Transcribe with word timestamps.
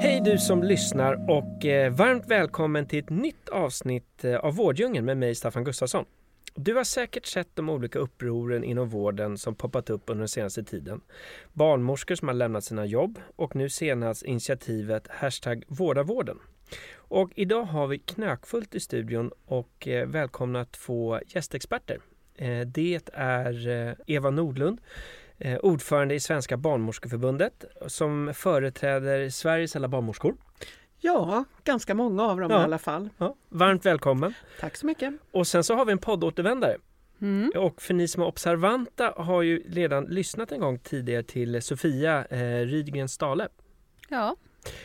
Hej 0.00 0.20
du 0.20 0.38
som 0.38 0.62
lyssnar 0.62 1.30
och 1.30 1.64
eh, 1.64 1.92
varmt 1.92 2.26
välkommen 2.26 2.86
till 2.86 2.98
ett 2.98 3.10
nytt 3.10 3.48
avsnitt 3.48 4.24
eh, 4.24 4.36
av 4.36 4.54
Vårddjungeln 4.56 5.06
med 5.06 5.16
mig 5.16 5.34
Staffan 5.34 5.64
Gustafsson. 5.64 6.04
Du 6.54 6.74
har 6.74 6.84
säkert 6.84 7.26
sett 7.26 7.56
de 7.56 7.68
olika 7.68 7.98
upproren 7.98 8.64
inom 8.64 8.88
vården 8.88 9.38
som 9.38 9.54
poppat 9.54 9.90
upp 9.90 10.02
under 10.06 10.18
den 10.18 10.28
senaste 10.28 10.64
tiden. 10.64 11.00
Barnmorskor 11.52 12.14
som 12.14 12.28
har 12.28 12.34
lämnat 12.34 12.64
sina 12.64 12.86
jobb 12.86 13.18
och 13.36 13.56
nu 13.56 13.68
senast 13.68 14.22
initiativet 14.22 15.08
hashtag 15.08 15.64
vårda 15.68 16.02
vården. 16.02 16.38
Och 16.94 17.30
idag 17.34 17.64
har 17.64 17.86
vi 17.86 17.98
knökfullt 17.98 18.74
i 18.74 18.80
studion 18.80 19.30
och 19.46 19.88
eh, 19.88 20.06
välkomna 20.06 20.64
två 20.64 21.20
gästexperter. 21.26 21.98
Det 22.66 23.10
är 23.12 23.96
Eva 24.06 24.30
Nordlund 24.30 24.80
ordförande 25.62 26.14
i 26.14 26.20
Svenska 26.20 26.56
barnmorskeförbundet 26.56 27.64
som 27.86 28.32
företräder 28.34 29.30
Sveriges 29.30 29.76
alla 29.76 29.88
barnmorskor. 29.88 30.36
Ja, 31.00 31.44
ganska 31.64 31.94
många 31.94 32.22
av 32.22 32.40
dem 32.40 32.50
Ja. 32.50 32.60
i 32.60 32.64
alla 32.64 32.78
fall. 32.78 33.08
Ja, 33.18 33.36
varmt 33.48 33.86
välkommen! 33.86 34.34
Tack 34.60 34.76
så 34.76 34.86
mycket. 34.86 35.14
Och 35.32 35.46
sen 35.46 35.64
så 35.64 35.74
har 35.74 35.84
vi 35.84 35.92
en 35.92 35.98
poddåtervändare. 35.98 36.76
Mm. 37.20 37.50
Och 37.56 37.82
för 37.82 37.94
ni 37.94 38.08
som 38.08 38.22
är 38.22 38.26
observanta 38.26 39.14
har 39.16 39.42
ju 39.42 39.62
redan 39.68 40.04
lyssnat 40.04 40.52
en 40.52 40.60
gång 40.60 40.78
tidigare 40.78 41.22
till 41.22 41.62
Sofia 41.62 42.24
eh, 42.24 42.66
Rydgren 42.66 43.08
Stale. 43.08 43.48
Ja, 44.08 44.36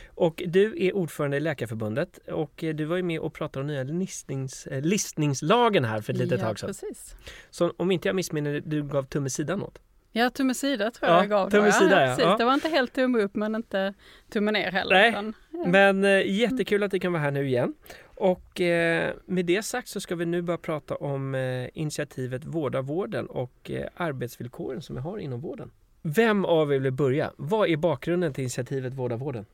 Och 0.08 0.44
du 0.48 0.86
är 0.88 0.96
ordförande 0.96 1.38
i 1.38 1.40
Läkarförbundet 1.40 2.18
och 2.18 2.64
eh, 2.64 2.76
du 2.76 2.86
var 2.86 2.96
ju 2.96 3.04
med 3.04 3.20
och 3.20 3.34
pratade 3.34 3.62
om 3.62 3.68
nya 3.68 3.84
listnings, 3.84 4.68
eh, 4.68 4.82
listningslagen 4.82 5.86
här 5.86 6.02
för 6.02 6.14
ett 6.14 6.20
litet 6.20 6.40
ja, 6.42 6.48
tag 6.48 6.60
sedan. 6.60 6.68
precis. 6.70 7.16
Så 7.50 7.74
om 7.78 7.92
inte 7.92 8.08
jag 8.08 8.16
missminner 8.16 8.62
du 8.66 8.84
gav 8.84 9.04
tumme 9.04 9.30
sidan 9.30 9.62
åt. 9.64 9.80
Ja, 10.16 10.30
tumme 10.30 10.54
sida 10.54 10.92
tror 10.92 11.10
Ja, 11.10 11.16
jag 11.16 11.24
jag 11.24 11.30
gav. 11.30 11.50
tumme 11.50 11.72
sida, 11.72 12.02
ja. 12.02 12.08
Precis. 12.08 12.24
Ja. 12.24 12.38
Det 12.38 12.46
var 12.46 12.54
inte 12.54 12.70
helt 12.70 12.94
tumme 12.94 13.20
upp 13.20 13.36
men 13.36 13.56
inte 13.56 13.94
tumme 14.30 14.52
ner 14.52 14.72
heller. 14.72 14.96
Nej. 14.96 15.10
utan- 15.10 15.34
Men 15.66 16.04
eh, 16.04 16.32
jättekul 16.32 16.84
att 16.84 16.92
du 16.92 17.00
kan 17.00 17.12
vara 17.14 17.24
här 17.24 17.32
nu 17.32 17.48
igen. 17.48 17.74
Och 18.16 18.62
eh, 18.62 19.14
med 19.26 19.46
det 19.46 19.64
sagt 19.66 19.88
så 19.88 20.00
ska 20.02 20.16
vi 20.16 20.26
nu 20.26 20.42
börja 20.42 20.58
prata 20.58 20.96
om 20.96 21.36
eh, 21.36 21.70
initiativet 21.74 22.46
Vårda 22.46 22.82
vården 22.82 23.26
och 23.26 23.72
eh, 23.72 23.88
arbetsvillkoren 23.96 24.82
som 24.82 24.96
vi 24.96 25.02
har 25.02 25.18
inom 25.18 25.42
vården. 25.42 25.72
Vem 26.02 26.46
av 26.46 26.74
er 26.74 26.80
vill 26.80 26.92
börja? 26.94 27.32
Vad 27.38 27.70
är 27.70 27.78
bakgrunden 27.78 28.34
till 28.34 28.42
initiativet 28.42 28.94
Vårda 28.94 29.16
vården? 29.16 29.46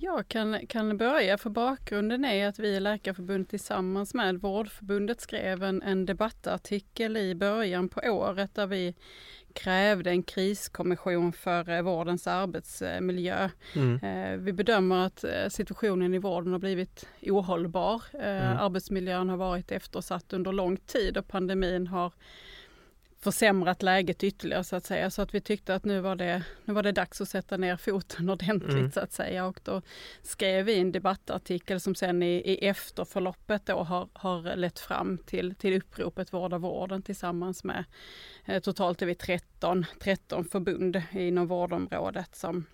Jag 0.00 0.28
kan, 0.28 0.66
kan 0.66 0.96
börja 0.96 1.38
för 1.38 1.50
bakgrunden 1.50 2.24
är 2.24 2.48
att 2.48 2.58
vi 2.58 2.68
i 2.68 2.80
Läkarförbundet 2.80 3.50
tillsammans 3.50 4.14
med 4.14 4.40
Vårdförbundet 4.40 5.20
skrev 5.20 5.62
en, 5.62 5.82
en 5.82 6.06
debattartikel 6.06 7.16
i 7.16 7.34
början 7.34 7.88
på 7.88 8.00
året 8.04 8.54
där 8.54 8.66
vi 8.66 8.94
krävde 9.58 10.10
en 10.10 10.22
kriskommission 10.22 11.32
för 11.32 11.70
eh, 11.70 11.82
vårdens 11.82 12.26
arbetsmiljö. 12.26 13.48
Mm. 13.74 13.98
Eh, 14.02 14.38
Vi 14.38 14.52
bedömer 14.52 15.06
att 15.06 15.24
eh, 15.24 15.48
situationen 15.48 16.14
i 16.14 16.18
vården 16.18 16.52
har 16.52 16.58
blivit 16.58 17.08
ohållbar. 17.22 18.02
Mm. 18.12 18.58
Arbetsmiljön 18.58 19.28
har 19.28 19.36
varit 19.36 19.72
eftersatt 19.72 20.32
under 20.32 20.52
lång 20.52 20.76
tid 20.76 21.16
och 21.16 21.28
pandemin 21.28 21.86
har 21.86 22.12
försämrat 23.20 23.82
läget 23.82 24.24
ytterligare 24.24 24.64
så 24.64 24.76
att 24.76 24.84
säga. 24.84 25.10
Så 25.10 25.22
att 25.22 25.34
vi 25.34 25.40
tyckte 25.40 25.74
att 25.74 25.84
nu 25.84 26.00
var 26.00 26.16
det, 26.16 26.44
nu 26.64 26.74
var 26.74 26.82
det 26.82 26.92
dags 26.92 27.20
att 27.20 27.28
sätta 27.28 27.56
ner 27.56 27.76
foten 27.76 28.30
ordentligt 28.30 28.78
Mm. 28.78 28.90
så 28.90 29.00
att 29.00 29.12
säga. 29.12 29.46
Och 29.46 29.60
då 29.64 29.82
skrev 30.22 30.64
vi 30.64 30.78
en 30.78 30.92
debattartikel 30.92 31.80
som 31.80 31.94
sen 31.94 32.22
i, 32.22 32.36
i 32.36 32.66
efterförloppet 32.66 33.66
då 33.66 33.82
har, 33.82 34.08
har 34.12 34.56
lett 34.56 34.78
fram 34.78 35.18
till, 35.18 35.54
till 35.54 35.76
uppropet 35.76 36.32
Vårda 36.32 36.58
vården 36.58 37.02
tillsammans 37.02 37.64
med 37.64 37.84
eh, 38.44 38.60
totalt 38.62 39.02
är 39.02 39.06
vi 39.06 39.14
13, 39.14 39.86
13 40.00 40.44
förbund 40.44 41.02
inom 41.12 41.46
vårdområdet 41.46 42.36
som, 42.36 42.64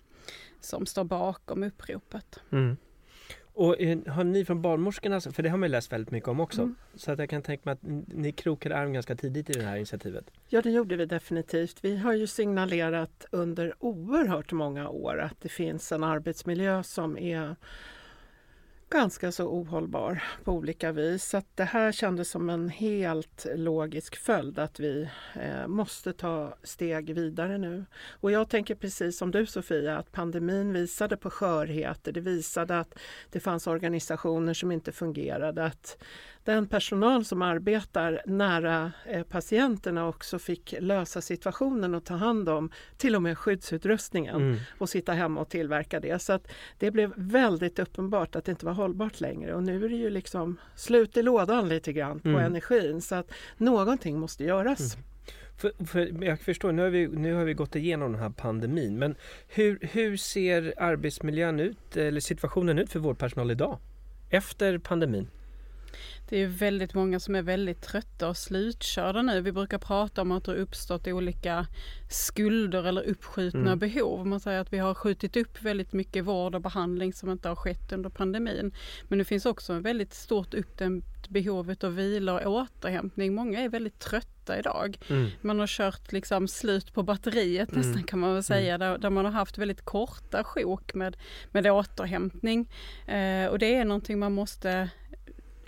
som 0.61 0.85
står 0.85 1.03
bakom 1.03 1.63
uppropet. 1.63 2.39
Mm. 2.51 2.77
Och 3.57 3.81
eh, 3.81 3.97
har 4.07 4.23
ni 4.23 4.45
från 4.45 4.61
barnmorskorna, 4.61 5.21
för 5.21 5.43
det 5.43 5.49
har 5.49 5.57
man 5.57 5.71
läst 5.71 5.91
väldigt 5.91 6.11
mycket 6.11 6.29
om 6.29 6.39
också, 6.39 6.61
Mm. 6.61 6.75
så 6.95 7.11
att 7.11 7.19
jag 7.19 7.29
kan 7.29 7.41
tänka 7.41 7.61
mig 7.65 7.73
att 7.73 7.79
ni 8.07 8.31
krokade 8.31 8.75
arm 8.77 8.93
ganska 8.93 9.15
tidigt 9.15 9.49
i 9.49 9.53
det 9.53 9.65
här 9.65 9.75
initiativet. 9.75 10.31
Ja, 10.47 10.61
det 10.61 10.71
gjorde 10.71 10.95
vi 10.95 11.05
definitivt. 11.05 11.77
Vi 11.81 11.97
har 11.97 12.13
ju 12.13 12.27
signalerat 12.27 13.25
under 13.31 13.73
oerhört 13.79 14.51
många 14.51 14.89
år 14.89 15.19
att 15.19 15.41
det 15.41 15.49
finns 15.49 15.91
en 15.91 16.03
arbetsmiljö 16.03 16.83
som 16.83 17.17
är 17.17 17.55
ganska 18.95 19.31
så 19.31 19.47
ohållbar 19.47 20.23
på 20.43 20.51
olika 20.51 20.91
vis. 20.91 21.25
Så 21.25 21.41
det 21.55 21.63
här 21.63 21.91
kändes 21.91 22.29
som 22.29 22.49
en 22.49 22.69
helt 22.69 23.45
logisk 23.55 24.15
följd 24.15 24.59
att 24.59 24.79
vi 24.79 25.09
eh, 25.33 25.67
måste 25.67 26.13
ta 26.13 26.57
steg 26.63 27.13
vidare 27.13 27.57
nu. 27.57 27.85
Och 28.21 28.31
jag 28.31 28.49
tänker 28.49 28.75
precis 28.75 29.17
som 29.17 29.31
du 29.31 29.45
Sofia 29.45 29.97
att 29.97 30.11
pandemin 30.11 30.73
visade 30.73 31.17
på 31.17 31.29
skörheter. 31.29 32.11
Det 32.11 32.19
visade 32.19 32.79
att 32.79 32.99
det 33.29 33.39
fanns 33.39 33.67
organisationer 33.67 34.53
som 34.53 34.71
inte 34.71 34.91
fungerade. 34.91 35.65
Att 35.65 35.97
den 36.45 36.67
personal 36.67 37.25
som 37.25 37.41
arbetar 37.41 38.21
nära 38.25 38.91
eh, 39.05 39.23
patienterna 39.23 40.07
också 40.07 40.39
fick 40.39 40.75
lösa 40.79 41.21
situationen 41.21 41.95
och 41.95 42.03
ta 42.05 42.13
hand 42.15 42.49
om 42.49 42.71
till 42.97 43.15
och 43.15 43.21
med 43.21 43.37
skyddsutrustningen 43.37 44.35
Mm. 44.35 44.57
och 44.77 44.89
sitta 44.89 45.13
hemma 45.13 45.41
och 45.41 45.49
tillverka 45.49 45.99
det. 45.99 46.21
Så 46.21 46.33
att 46.33 46.47
det 46.79 46.91
blev 46.91 47.13
väldigt 47.15 47.79
uppenbart 47.79 48.35
att 48.35 48.45
det 48.45 48.51
inte 48.51 48.65
var 48.65 48.73
hållbart 48.73 49.19
längre 49.21 49.53
och 49.55 49.63
nu 49.63 49.85
är 49.85 49.89
det 49.89 49.95
ju 49.95 50.09
liksom 50.09 50.57
slut 50.75 51.17
i 51.17 51.21
lådan 51.21 51.69
lite 51.69 51.93
grann 51.93 52.19
på 52.19 52.29
Mm. 52.29 52.41
energin 52.41 53.01
så 53.01 53.15
att 53.15 53.31
någonting 53.57 54.19
måste 54.19 54.43
göras. 54.43 54.97
För, 55.57 55.85
för 55.85 56.23
jag 56.23 56.39
förstår, 56.39 56.71
nu 56.71 56.81
har, 56.81 56.89
vi, 56.89 57.07
nu 57.07 57.33
har 57.33 57.43
vi 57.45 57.53
gått 57.53 57.75
igenom 57.75 58.11
den 58.11 58.21
här 58.21 58.29
pandemin, 58.29 58.99
men 58.99 59.15
hur, 59.47 59.79
hur 59.81 60.17
ser 60.17 60.73
arbetsmiljön 60.77 61.59
ut, 61.59 61.97
eller 61.97 62.19
situationen 62.19 62.79
ut 62.79 62.91
för 62.91 62.99
vårdpersonal 62.99 63.51
idag? 63.51 63.77
Efter 64.29 64.77
pandemin? 64.77 65.27
Det 66.29 66.37
är 66.41 66.47
väldigt 66.47 66.93
många 66.93 67.19
som 67.19 67.35
är 67.35 67.41
väldigt 67.41 67.81
trötta 67.81 68.29
och 68.29 68.37
slutkörda 68.37 69.21
nu. 69.21 69.41
Vi 69.41 69.51
brukar 69.51 69.77
prata 69.77 70.21
om 70.21 70.31
att 70.31 70.43
det 70.45 70.51
har 70.51 70.57
uppstått 70.57 71.07
olika 71.07 71.67
skulder 72.09 72.83
eller 72.83 73.01
uppskjutna 73.01 73.59
Mm. 73.71 73.79
behov. 73.79 74.27
Man 74.27 74.39
säger 74.39 74.59
att 74.59 74.73
vi 74.73 74.77
har 74.77 74.93
skjutit 74.93 75.37
upp 75.37 75.61
väldigt 75.61 75.93
mycket 75.93 76.23
vård 76.25 76.55
och 76.55 76.61
behandling 76.61 77.13
som 77.13 77.29
inte 77.29 77.49
har 77.49 77.55
skett 77.55 77.91
under 77.91 78.09
pandemin. 78.09 78.73
Men 79.07 79.19
det 79.19 79.25
finns 79.25 79.45
också 79.45 79.73
en 79.73 79.81
väldigt 79.81 80.13
stort 80.13 80.53
uppdämt 80.53 81.29
behov 81.29 81.75
av 81.83 81.95
vila 81.95 82.33
och 82.33 82.51
återhämtning. 82.53 83.35
Många 83.35 83.59
är 83.59 83.69
väldigt 83.69 83.99
trötta 83.99 84.59
idag. 84.59 84.97
Mm. 85.09 85.29
Man 85.41 85.59
har 85.59 85.67
kört 85.67 86.11
liksom 86.11 86.47
slut 86.47 86.93
på 86.93 87.03
batteriet 87.03 87.71
Mm. 87.71 87.81
nästan 87.81 88.03
kan 88.03 88.19
man 88.19 88.33
väl 88.33 88.43
säga. 88.43 88.77
Där, 88.77 88.97
där 88.97 89.09
man 89.09 89.25
har 89.25 89.31
haft 89.31 89.57
väldigt 89.57 89.85
korta 89.85 90.43
sjok 90.43 90.93
med, 90.93 91.17
med 91.51 91.71
återhämtning. 91.71 92.69
Eh, 93.07 93.45
och 93.47 93.59
det 93.59 93.75
är 93.75 93.85
någonting 93.85 94.19
man 94.19 94.33
måste 94.33 94.89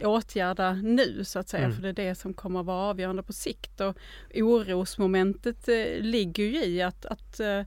åtgärda 0.03 0.73
nu 0.73 1.23
så 1.23 1.39
att 1.39 1.49
säga. 1.49 1.65
Mm. 1.65 1.75
För 1.75 1.81
det 1.81 1.89
är 1.89 1.93
det 1.93 2.15
som 2.15 2.33
kommer 2.33 2.59
att 2.59 2.65
vara 2.65 2.89
avgörande 2.89 3.23
på 3.23 3.33
sikt. 3.33 3.81
Och 3.81 3.97
orosmomentet 4.35 5.67
eh, 5.67 6.01
ligger 6.01 6.43
ju 6.43 6.63
i 6.65 6.81
att, 6.81 7.05
att 7.05 7.39
eh, 7.39 7.61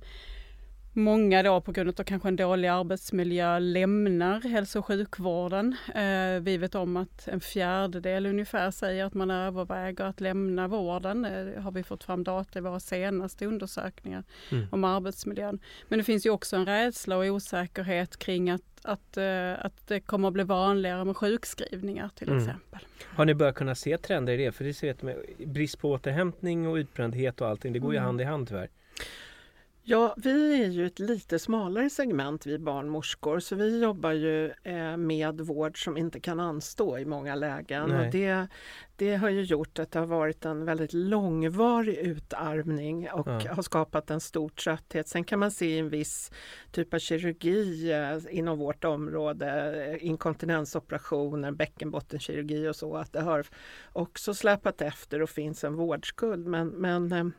Många 0.92 1.42
då 1.42 1.60
på 1.60 1.72
grund 1.72 2.00
av 2.00 2.04
kanske 2.04 2.28
en 2.28 2.36
dålig 2.36 2.68
arbetsmiljö 2.68 3.58
lämnar 3.58 4.40
hälso 4.40 4.78
och 4.78 4.86
sjukvården. 4.86 5.76
Eh, 5.94 6.40
vi 6.42 6.56
vet 6.56 6.74
om 6.74 6.96
att 6.96 7.28
en 7.28 7.40
fjärdedel 7.40 8.26
ungefär 8.26 8.70
säger 8.70 9.04
att 9.04 9.14
man 9.14 9.30
överväger 9.30 10.04
att 10.04 10.20
lämna 10.20 10.68
vården. 10.68 11.24
Eh, 11.24 11.62
har 11.62 11.72
vi 11.72 11.82
fått 11.82 12.04
fram 12.04 12.24
data 12.24 12.58
i 12.58 12.62
våra 12.62 12.80
senaste 12.80 13.46
undersökningar 13.46 14.24
Mm. 14.52 14.66
om 14.72 14.84
arbetsmiljön. 14.84 15.60
Men 15.88 15.98
det 15.98 16.04
finns 16.04 16.26
ju 16.26 16.30
också 16.30 16.56
en 16.56 16.66
rädsla 16.66 17.16
och 17.16 17.24
osäkerhet 17.24 18.16
kring 18.18 18.50
att, 18.50 18.62
att, 18.82 19.16
eh, 19.16 19.64
att 19.64 19.86
det 19.88 20.00
kommer 20.00 20.28
att 20.28 20.34
bli 20.34 20.44
vanligare 20.44 21.04
med 21.04 21.16
sjukskrivningar 21.16 22.08
till 22.14 22.28
Mm. 22.28 22.38
exempel. 22.40 22.80
Har 23.16 23.24
ni 23.24 23.34
börjat 23.34 23.54
kunna 23.54 23.74
se 23.74 23.98
trender 23.98 24.32
i 24.32 24.44
det? 24.44 24.52
För 24.52 24.64
det 24.64 24.74
ser 24.74 24.94
vi 25.00 25.04
med 25.06 25.16
brist 25.46 25.78
på 25.78 25.90
återhämtning 25.90 26.68
och 26.68 26.74
utbrändhet 26.74 27.40
och 27.40 27.48
allting, 27.48 27.72
det 27.72 27.78
går 27.78 27.92
ju 27.92 27.96
Mm. 27.98 28.06
hand 28.06 28.20
i 28.20 28.24
hand 28.24 28.48
tyvärr. 28.48 28.68
Ja, 29.90 30.14
vi 30.16 30.62
är 30.64 30.68
ju 30.68 30.86
ett 30.86 30.98
lite 30.98 31.38
smalare 31.38 31.90
segment, 31.90 32.46
vi 32.46 32.58
barnmorskor, 32.58 33.40
så 33.40 33.56
vi 33.56 33.82
jobbar 33.82 34.12
ju 34.12 34.52
eh, 34.62 34.96
med 34.96 35.40
vård 35.40 35.84
som 35.84 35.96
inte 35.96 36.20
kan 36.20 36.40
anstå 36.40 36.98
i 36.98 37.04
många 37.04 37.34
lägen. 37.34 37.92
Och 37.92 38.12
det, 38.12 38.46
det 38.96 39.16
har 39.16 39.28
ju 39.28 39.42
gjort 39.42 39.78
att 39.78 39.90
det 39.90 39.98
har 39.98 40.06
varit 40.06 40.44
en 40.44 40.64
väldigt 40.64 40.92
långvarig 40.92 41.96
utarmning 41.96 43.10
och 43.10 43.28
ja. 43.28 43.54
har 43.54 43.62
skapat 43.62 44.10
en 44.10 44.20
stor 44.20 44.48
trötthet. 44.48 45.08
Sen 45.08 45.24
kan 45.24 45.38
man 45.38 45.50
se 45.50 45.78
en 45.78 45.88
viss 45.88 46.30
typ 46.70 46.94
av 46.94 46.98
kirurgi 46.98 47.92
eh, 47.92 48.38
inom 48.38 48.58
vårt 48.58 48.84
område, 48.84 49.76
eh, 49.86 50.06
inkontinensoperationer, 50.06 51.50
bäckenbottenkirurgi 51.52 52.68
och 52.68 52.76
så, 52.76 52.96
att 52.96 53.12
det 53.12 53.20
har 53.20 53.46
också 53.92 54.34
släpat 54.34 54.82
efter 54.82 55.22
och 55.22 55.30
finns 55.30 55.64
en 55.64 55.74
vårdskuld. 55.74 56.46
Men, 56.46 56.68
men 56.68 57.32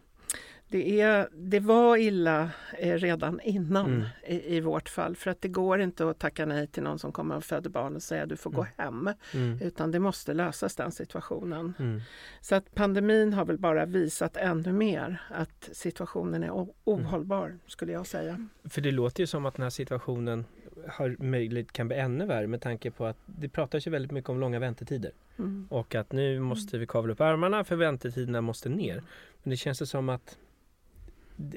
det, 0.71 1.01
är, 1.01 1.29
det 1.33 1.59
var 1.59 1.97
illa 1.97 2.49
eh, 2.77 2.93
redan 2.93 3.39
innan 3.39 3.85
mm. 3.85 4.03
i, 4.27 4.57
i, 4.57 4.59
vårt 4.59 4.89
fall 4.89 5.15
för 5.15 5.31
att 5.31 5.41
det 5.41 5.47
går 5.47 5.81
inte 5.81 6.09
att 6.09 6.19
tacka 6.19 6.45
nej 6.45 6.67
till 6.67 6.83
någon 6.83 6.99
som 6.99 7.11
kommer 7.11 7.37
och 7.37 7.43
föder 7.43 7.69
barn 7.69 7.95
och 7.95 8.03
säga 8.03 8.25
du 8.25 8.37
får 8.37 8.49
mm. 8.49 8.57
gå 8.57 8.83
hem. 8.83 9.09
Mm. 9.33 9.61
Utan 9.61 9.91
det 9.91 9.99
måste 9.99 10.33
lösas 10.33 10.75
den 10.75 10.91
situationen. 10.91 11.73
Mm. 11.79 12.01
Så 12.41 12.55
att 12.55 12.75
pandemin 12.75 13.33
har 13.33 13.45
väl 13.45 13.57
bara 13.57 13.85
visat 13.85 14.37
ännu 14.37 14.73
mer 14.73 15.21
att 15.29 15.69
situationen 15.71 16.43
är 16.43 16.67
ohållbar 16.83 17.45
mm. 17.45 17.59
skulle 17.67 17.91
jag 17.91 18.07
säga. 18.07 18.47
För 18.63 18.81
det 18.81 18.91
låter 18.91 19.23
ju 19.23 19.27
som 19.27 19.45
att 19.45 19.55
den 19.55 19.63
här 19.63 19.69
situationen 19.69 20.45
har 20.87 21.15
möjligt 21.19 21.71
kan 21.71 21.87
bli 21.87 21.97
ännu 21.97 22.25
värre 22.25 22.47
med 22.47 22.61
tanke 22.61 22.91
på 22.91 23.05
att 23.05 23.17
det 23.25 23.49
pratas 23.49 23.87
ju 23.87 23.91
väldigt 23.91 24.11
mycket 24.11 24.29
om 24.29 24.39
långa 24.39 24.59
väntetider. 24.59 25.11
Mm. 25.39 25.67
Och 25.69 25.95
att 25.95 26.11
nu 26.11 26.39
måste 26.39 26.77
vi 26.77 26.87
kavla 26.87 27.13
upp 27.13 27.21
armarna 27.21 27.63
för 27.63 27.75
väntetiderna 27.75 28.41
måste 28.41 28.69
ner. 28.69 29.03
Men 29.43 29.49
det 29.49 29.57
känns 29.57 29.79
det 29.79 29.85
som 29.85 30.09
att 30.09 30.37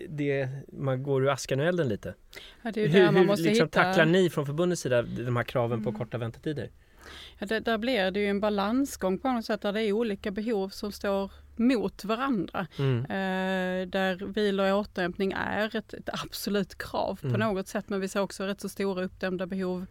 det, 0.09 0.49
man 0.73 1.03
går 1.03 1.23
ur 1.23 1.29
askan 1.29 1.61
och 1.61 1.67
elden 1.67 1.89
lite. 1.89 2.15
Ja, 2.63 2.71
det 2.73 2.85
är 2.85 2.89
hur 2.89 3.11
man 3.11 3.27
måste 3.27 3.43
liksom 3.43 3.67
hitta... 3.67 3.85
tacklar 3.85 4.05
ni 4.05 4.31
från 4.31 4.47
förbundets 4.47 4.83
sida 4.83 5.03
de 5.03 5.37
här 5.37 5.45
kraven 5.45 5.79
mm. 5.79 5.93
på 5.93 5.99
korta 5.99 6.19
väntetider? 6.19 6.71
Ja, 7.39 7.47
det, 7.47 7.61
där 7.61 7.79
blir 7.79 8.11
det 8.11 8.21
ju 8.21 8.27
en 8.27 8.41
balansgång 8.41 9.19
på 9.19 9.29
något 9.29 9.45
sätt 9.45 9.61
där 9.61 9.73
det 9.73 9.83
är 9.83 9.93
olika 9.93 10.31
behov 10.31 10.69
som 10.69 10.93
står 10.93 11.33
mot 11.59 12.05
varandra. 12.05 12.67
Mm. 12.79 12.99
Eh, 13.05 13.89
där 13.89 14.27
vila 14.27 14.75
och 14.75 14.81
återhämtning 14.81 15.33
är 15.33 15.77
ett, 15.77 15.95
ett 15.95 16.09
absolut 16.13 16.79
krav 16.79 17.19
på 17.21 17.27
mm. 17.27 17.41
något 17.41 17.69
sätt 17.69 17.89
men 17.89 18.01
vi 18.01 18.09
ser 18.09 18.21
också 18.21 18.45
rätt 18.45 18.61
så 18.61 18.69
stora 18.69 19.05
uppdämda 19.05 19.47
behov 19.47 19.87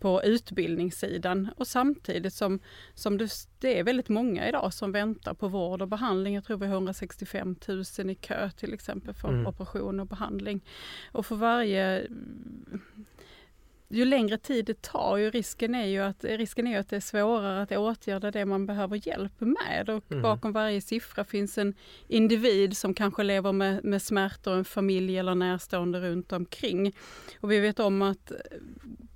på 0.00 0.22
utbildningssidan 0.22 1.48
och 1.56 1.66
samtidigt 1.66 2.34
som, 2.34 2.60
som 2.94 3.18
det, 3.18 3.30
det, 3.58 3.78
är 3.78 3.84
väldigt 3.84 4.08
många 4.08 4.48
idag 4.48 4.74
som 4.74 4.92
väntar 4.92 5.34
på 5.34 5.48
vård 5.48 5.82
och 5.82 5.88
behandling. 5.88 6.34
Jag 6.34 6.44
tror 6.44 6.56
vi 6.56 6.66
har 6.66 6.74
165 6.74 7.56
000 7.68 8.10
i 8.10 8.14
kö 8.14 8.50
till 8.50 8.74
exempel 8.74 9.14
för 9.14 9.28
mm. 9.28 9.46
operation 9.46 10.00
och 10.00 10.06
behandling. 10.06 10.60
Och 11.12 11.26
för 11.26 11.36
varje 11.36 12.06
ju 13.88 14.04
längre 14.04 14.38
tid 14.38 14.64
det 14.64 14.82
tar, 14.82 15.16
ju 15.16 15.30
risken 15.30 15.74
är 15.74 15.86
ju 15.86 15.98
att, 16.00 16.24
risken 16.24 16.66
är 16.66 16.78
att 16.78 16.88
det 16.88 16.96
är 16.96 17.00
svårare 17.00 17.62
att 17.62 17.72
åtgärda 17.72 18.30
det 18.30 18.44
man 18.44 18.66
behöver 18.66 19.08
hjälp 19.08 19.40
med. 19.40 19.90
Och 19.90 20.04
mm. 20.10 20.22
bakom 20.22 20.52
varje 20.52 20.80
siffra 20.80 21.24
finns 21.24 21.58
en 21.58 21.74
individ 22.08 22.76
som 22.76 22.94
kanske 22.94 23.22
lever 23.22 23.52
med, 23.52 23.84
med 23.84 24.02
smärtor, 24.02 24.54
en 24.54 24.64
familj 24.64 25.18
eller 25.18 25.34
närstående 25.34 26.00
runt 26.00 26.32
omkring. 26.32 26.96
Och 27.40 27.50
vi 27.50 27.60
vet 27.60 27.80
om 27.80 28.02
att 28.02 28.32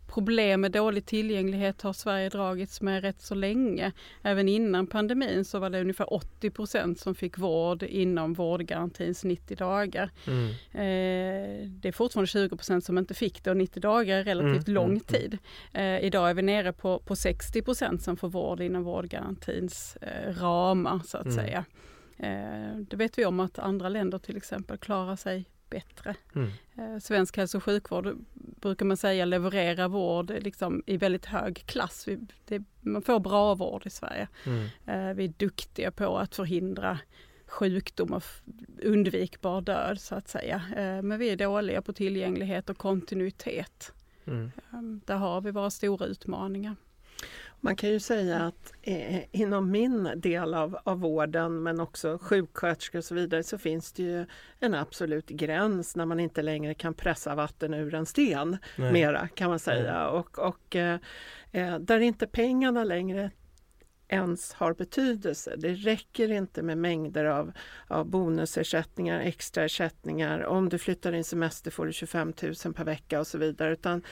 problem 0.08 0.60
med 0.60 0.72
dålig 0.72 1.06
tillgänglighet 1.06 1.82
har 1.82 1.92
Sverige 1.92 2.28
dragits 2.28 2.80
med 2.80 3.02
rätt 3.02 3.20
så 3.20 3.34
länge. 3.34 3.92
Även 4.22 4.48
innan 4.48 4.86
pandemin 4.86 5.44
så 5.44 5.58
var 5.58 5.70
det 5.70 5.80
ungefär 5.80 6.04
80% 6.04 6.94
som 6.94 7.14
fick 7.14 7.38
vård 7.38 7.82
inom 7.82 8.34
vårdgarantins 8.34 9.24
90 9.24 9.56
dagar. 9.56 10.10
Mm. 10.26 10.48
Eh, 10.72 11.68
det 11.68 11.88
är 11.88 11.92
fortfarande 11.92 12.56
20% 12.56 12.80
som 12.80 12.98
inte 12.98 13.14
fick 13.14 13.44
det 13.44 13.50
och 13.50 13.56
90 13.56 13.80
dagar 13.80 14.18
är 14.18 14.24
relativt 14.24 14.68
mm. 14.68 14.74
lång 14.74 14.84
mm, 14.84 15.00
mm. 15.08 15.20
tid. 15.20 15.38
Eh, 15.72 16.04
idag 16.04 16.30
är 16.30 16.34
vi 16.34 16.42
nere 16.42 16.72
på, 16.72 16.98
på 16.98 17.14
60% 17.14 17.98
som 17.98 18.16
får 18.16 18.28
vård 18.28 18.60
inom 18.60 18.84
vårdgarantins 18.84 19.96
eh, 19.96 20.34
ramar 20.40 21.00
så 21.06 21.18
att 21.18 21.26
mm. 21.26 21.36
säga. 21.36 21.64
Eh, 22.18 22.76
det 22.76 22.96
vet 22.96 23.18
vi 23.18 23.24
om 23.24 23.40
att 23.40 23.58
andra 23.58 23.88
länder 23.88 24.18
till 24.18 24.36
exempel 24.36 24.78
klarar 24.78 25.16
sig 25.16 25.44
bättre. 25.70 26.14
Mm. 26.34 26.50
Eh, 26.76 26.98
svensk 26.98 27.36
hälso 27.36 27.58
och 27.58 27.64
sjukvård 27.64 28.16
brukar 28.34 28.86
man 28.86 28.96
säga 28.96 29.24
levererar 29.24 29.88
vård 29.88 30.30
liksom 30.30 30.82
i 30.86 30.96
väldigt 30.96 31.26
hög 31.26 31.66
klass. 31.66 32.08
Vi, 32.08 32.18
det, 32.44 32.62
man 32.80 33.02
får 33.02 33.20
bra 33.20 33.54
vård 33.54 33.86
i 33.86 33.90
Sverige. 33.90 34.28
Mm. 34.46 34.64
Eh, 34.86 35.14
vi 35.14 35.24
är 35.24 35.32
duktiga 35.36 35.90
på 35.90 36.18
att 36.18 36.34
förhindra 36.34 36.98
sjukdom 37.46 38.12
och 38.12 38.24
undvikbar 38.82 39.60
död 39.60 40.00
så 40.00 40.14
att 40.14 40.28
säga. 40.28 40.62
Eh, 40.76 41.02
men 41.02 41.18
vi 41.18 41.30
är 41.30 41.36
dåliga 41.36 41.82
på 41.82 41.92
tillgänglighet 41.92 42.70
och 42.70 42.78
kontinuitet. 42.78 43.92
Mm. 44.24 44.50
Där 45.04 45.16
har 45.16 45.40
vi 45.40 45.50
våra 45.50 45.70
stora 45.70 46.06
utmaningar. 46.06 46.76
Man 47.60 47.76
kan 47.76 47.90
ju 47.90 48.00
säga 48.00 48.40
att 48.40 48.72
eh, 48.82 49.20
inom 49.30 49.70
min 49.70 50.10
del 50.16 50.54
av, 50.54 50.78
av 50.84 51.00
vården 51.00 51.62
men 51.62 51.80
också 51.80 52.18
sjuksköterskor 52.22 52.98
och 52.98 53.04
så 53.04 53.14
vidare 53.14 53.42
så 53.42 53.58
finns 53.58 53.92
det 53.92 54.02
ju 54.02 54.26
en 54.60 54.74
absolut 54.74 55.28
gräns 55.28 55.96
när 55.96 56.06
man 56.06 56.20
inte 56.20 56.42
längre 56.42 56.74
kan 56.74 56.94
pressa 56.94 57.34
vatten 57.34 57.74
ur 57.74 57.94
en 57.94 58.06
sten 58.06 58.56
Nej. 58.76 58.92
mera 58.92 59.28
kan 59.28 59.50
man 59.50 59.58
säga. 59.58 60.08
Och, 60.08 60.38
och 60.38 60.76
eh, 60.76 60.98
eh, 61.52 61.78
där 61.78 62.00
inte 62.00 62.26
pengarna 62.26 62.84
längre 62.84 63.30
ens 64.08 64.52
har 64.52 64.74
betydelse. 64.74 65.56
Det 65.56 65.74
räcker 65.74 66.30
inte 66.30 66.62
med 66.62 66.78
mängder 66.78 67.24
av, 67.24 67.52
av 67.88 68.06
bonusersättningar, 68.06 69.20
extraersättningar. 69.20 70.44
Om 70.44 70.68
du 70.68 70.78
flyttar 70.78 71.12
in 71.12 71.24
semester 71.24 71.70
får 71.70 71.86
du 71.86 71.92
25 71.92 72.32
000 72.64 72.74
per 72.74 72.84
vecka 72.84 73.20
och 73.20 73.26
så 73.26 73.38
vidare. 73.38 73.72
Utan 73.72 74.02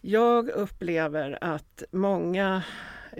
jag 0.00 0.48
upplever 0.48 1.38
att 1.40 1.82
många 1.90 2.62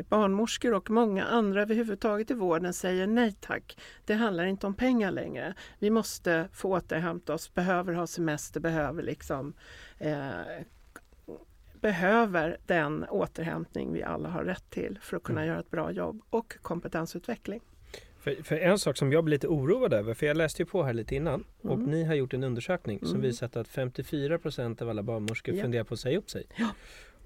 barnmorskor 0.08 0.74
och 0.74 0.90
många 0.90 1.24
andra 1.24 1.62
överhuvudtaget 1.62 2.30
i 2.30 2.34
vården 2.34 2.72
säger 2.72 3.06
nej 3.06 3.36
tack. 3.40 3.78
Det 4.04 4.14
handlar 4.14 4.44
inte 4.44 4.66
om 4.66 4.74
pengar 4.74 5.10
längre. 5.10 5.54
Vi 5.78 5.90
måste 5.90 6.48
få 6.52 6.68
återhämta 6.68 7.34
oss, 7.34 7.54
behöver 7.54 7.92
ha 7.92 8.06
semester, 8.06 8.60
behöver 8.60 9.02
liksom 9.02 9.54
eh, 9.98 10.30
behöver 11.80 12.56
den 12.66 13.04
återhämtning 13.08 13.92
vi 13.92 14.02
alla 14.02 14.28
har 14.28 14.44
rätt 14.44 14.70
till 14.70 14.98
för 15.02 15.16
att 15.16 15.22
kunna 15.22 15.40
mm. 15.40 15.48
göra 15.48 15.60
ett 15.60 15.70
bra 15.70 15.90
jobb 15.90 16.22
och 16.30 16.56
kompetensutveckling. 16.62 17.60
För, 18.18 18.42
för, 18.42 18.56
en 18.56 18.78
sak 18.78 18.96
som 18.96 19.12
jag 19.12 19.24
blir 19.24 19.36
lite 19.36 19.48
oroad 19.48 19.92
över, 19.92 20.14
för 20.14 20.26
jag 20.26 20.36
läste 20.36 20.62
ju 20.62 20.66
på 20.66 20.82
här 20.82 20.92
lite 20.92 21.14
innan 21.14 21.44
mm. 21.64 21.72
och 21.72 21.78
ni 21.78 22.04
har 22.04 22.14
gjort 22.14 22.34
en 22.34 22.44
undersökning 22.44 22.98
mm. 22.98 23.10
som 23.10 23.20
visat 23.20 23.56
att 23.56 23.68
54% 23.68 24.82
av 24.82 24.88
alla 24.88 25.02
barnmorskor 25.02 25.54
ja. 25.54 25.62
funderar 25.62 25.84
på 25.84 25.94
att 25.94 26.00
säga 26.00 26.18
upp 26.18 26.30
sig. 26.30 26.46
Ja. 26.56 26.68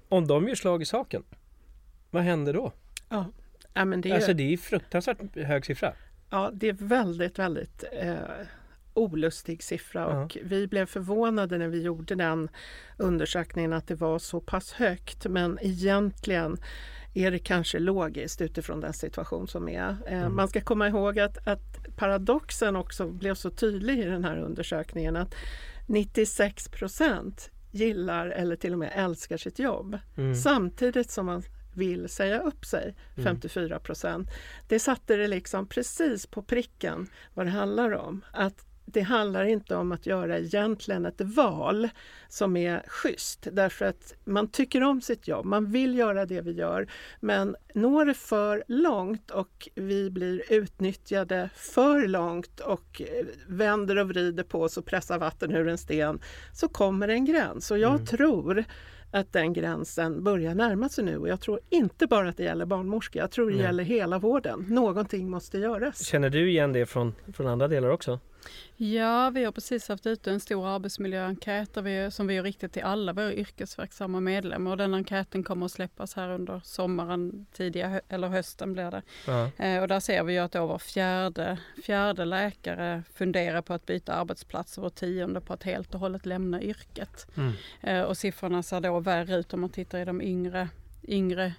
Om 0.09 0.27
de 0.27 0.47
gör 0.47 0.55
slag 0.55 0.81
i 0.81 0.85
saken, 0.85 1.23
vad 2.11 2.23
händer 2.23 2.53
då? 2.53 2.71
Ja. 3.09 3.25
Ja, 3.73 3.85
men 3.85 4.01
det 4.01 4.09
är... 4.09 4.15
Alltså 4.15 4.33
det 4.33 4.53
är 4.53 4.57
fruktansvärt 4.57 5.35
hög 5.35 5.65
siffra. 5.65 5.93
Ja, 6.29 6.51
det 6.53 6.69
är 6.69 6.73
väldigt, 6.73 7.39
väldigt 7.39 7.83
eh, 7.91 8.13
olustig 8.95 9.63
siffra 9.63 10.05
och 10.05 10.37
vi 10.43 10.67
blev 10.67 10.85
förvånade 10.85 11.57
när 11.57 11.67
vi 11.67 11.81
gjorde 11.81 12.15
den 12.15 12.49
undersökningen 12.97 13.73
att 13.73 13.87
det 13.87 13.95
var 13.95 14.19
så 14.19 14.39
pass 14.39 14.73
högt. 14.73 15.25
Men 15.27 15.59
egentligen 15.61 16.57
är 17.13 17.31
det 17.31 17.39
kanske 17.39 17.79
logiskt 17.79 18.41
utifrån 18.41 18.81
den 18.81 18.93
situation 18.93 19.47
som 19.47 19.69
är. 19.69 19.97
Eh, 20.07 20.19
mm. 20.19 20.35
Man 20.35 20.47
ska 20.47 20.61
komma 20.61 20.87
ihåg 20.87 21.19
att, 21.19 21.47
att 21.47 21.95
paradoxen 21.95 22.75
också 22.75 23.07
blev 23.07 23.35
så 23.35 23.49
tydlig 23.49 23.99
i 23.99 24.05
den 24.05 24.23
här 24.23 24.37
undersökningen 24.37 25.15
att 25.15 25.35
96 25.87 26.69
procent 26.69 27.51
gillar 27.71 28.27
eller 28.27 28.55
till 28.55 28.73
och 28.73 28.79
med 28.79 28.91
älskar 28.95 29.37
sitt 29.37 29.59
jobb 29.59 29.97
mm. 30.17 30.35
samtidigt 30.35 31.11
som 31.11 31.25
man 31.25 31.43
vill 31.73 32.09
säga 32.09 32.39
upp 32.39 32.65
sig, 32.65 32.95
54 33.15 33.65
mm. 33.65 33.79
procent. 33.79 34.29
Det 34.67 34.79
satte 34.79 35.15
det 35.15 35.27
liksom 35.27 35.67
precis 35.67 36.25
på 36.25 36.41
pricken 36.41 37.07
vad 37.33 37.45
det 37.45 37.49
handlar 37.49 37.91
om. 37.91 38.25
Att 38.31 38.64
det 38.85 39.01
handlar 39.01 39.43
inte 39.43 39.75
om 39.75 39.91
att 39.91 40.05
göra 40.05 40.39
egentligen 40.39 41.05
ett 41.05 41.21
val 41.21 41.89
som 42.27 42.57
är 42.57 42.83
schysst 42.87 43.47
därför 43.51 43.85
att 43.85 44.13
man 44.23 44.47
tycker 44.47 44.83
om 44.83 45.01
sitt 45.01 45.27
jobb, 45.27 45.45
man 45.45 45.71
vill 45.71 45.97
göra 45.97 46.25
det 46.25 46.41
vi 46.41 46.51
gör 46.51 46.87
men 47.19 47.55
når 47.73 48.05
det 48.05 48.13
för 48.13 48.63
långt 48.67 49.31
och 49.31 49.69
vi 49.75 50.09
blir 50.09 50.43
utnyttjade 50.49 51.49
för 51.55 52.07
långt 52.07 52.59
och 52.59 53.01
vänder 53.47 53.97
och 53.97 54.07
vrider 54.07 54.43
på 54.43 54.61
oss 54.61 54.77
och 54.77 54.85
pressar 54.85 55.19
vatten 55.19 55.51
ur 55.51 55.67
en 55.67 55.77
sten 55.77 56.19
så 56.53 56.67
kommer 56.67 57.07
en 57.07 57.25
gräns 57.25 57.71
och 57.71 57.79
jag 57.79 57.93
mm. 57.93 58.05
tror 58.05 58.63
att 59.11 59.33
den 59.33 59.53
gränsen 59.53 60.23
börjar 60.23 60.55
närma 60.55 60.89
sig 60.89 61.03
nu 61.03 61.17
och 61.17 61.29
jag 61.29 61.41
tror 61.41 61.59
inte 61.69 62.07
bara 62.07 62.29
att 62.29 62.37
det 62.37 62.43
gäller 62.43 62.65
barnmorskor, 62.65 63.21
jag 63.21 63.31
tror 63.31 63.49
det 63.49 63.55
Nej. 63.55 63.65
gäller 63.65 63.83
hela 63.83 64.19
vården. 64.19 64.65
Någonting 64.69 65.29
måste 65.29 65.57
göras. 65.57 66.05
Känner 66.05 66.29
du 66.29 66.49
igen 66.49 66.73
det 66.73 66.85
från, 66.85 67.15
från 67.33 67.47
andra 67.47 67.67
delar 67.67 67.89
också? 67.89 68.19
Ja, 68.77 69.29
vi 69.29 69.43
har 69.43 69.51
precis 69.51 69.87
haft 69.87 70.07
ute 70.07 70.31
en 70.31 70.39
stor 70.39 70.67
arbetsmiljöenkät 70.67 71.77
som 72.09 72.27
vi 72.27 72.37
har 72.37 72.43
riktat 72.43 72.71
till 72.71 72.83
alla 72.83 73.13
våra 73.13 73.33
yrkesverksamma 73.33 74.19
medlemmar 74.19 74.71
och 74.71 74.77
den 74.77 74.93
enkäten 74.93 75.43
kommer 75.43 75.65
att 75.65 75.71
släppas 75.71 76.15
här 76.15 76.29
under 76.29 76.61
sommaren, 76.63 77.45
tidiga 77.53 78.01
eller 78.09 78.27
hösten 78.27 78.73
blir 78.73 78.91
det. 78.91 79.01
Eh, 79.57 79.81
och 79.81 79.87
där 79.87 79.99
ser 79.99 80.23
vi 80.23 80.33
ju 80.33 80.39
att 80.39 80.55
var 80.55 80.79
fjärde, 80.79 81.57
fjärde 81.83 82.25
läkare 82.25 83.03
funderar 83.13 83.61
på 83.61 83.73
att 83.73 83.85
byta 83.85 84.13
arbetsplats 84.13 84.77
och 84.77 84.83
var 84.83 84.89
tionde 84.89 85.41
på 85.41 85.53
att 85.53 85.63
helt 85.63 85.93
och 85.93 85.99
hållet 85.99 86.25
lämna 86.25 86.61
yrket. 86.61 87.27
Mm. 87.37 87.53
Eh, 87.81 88.01
och 88.01 88.17
siffrorna 88.17 88.63
ser 88.63 88.81
då 88.81 88.99
värre 88.99 89.35
ut 89.35 89.53
om 89.53 89.61
man 89.61 89.69
tittar 89.69 89.99
i 89.99 90.05
de 90.05 90.21
yngre, 90.21 90.69
yngre 91.07 91.53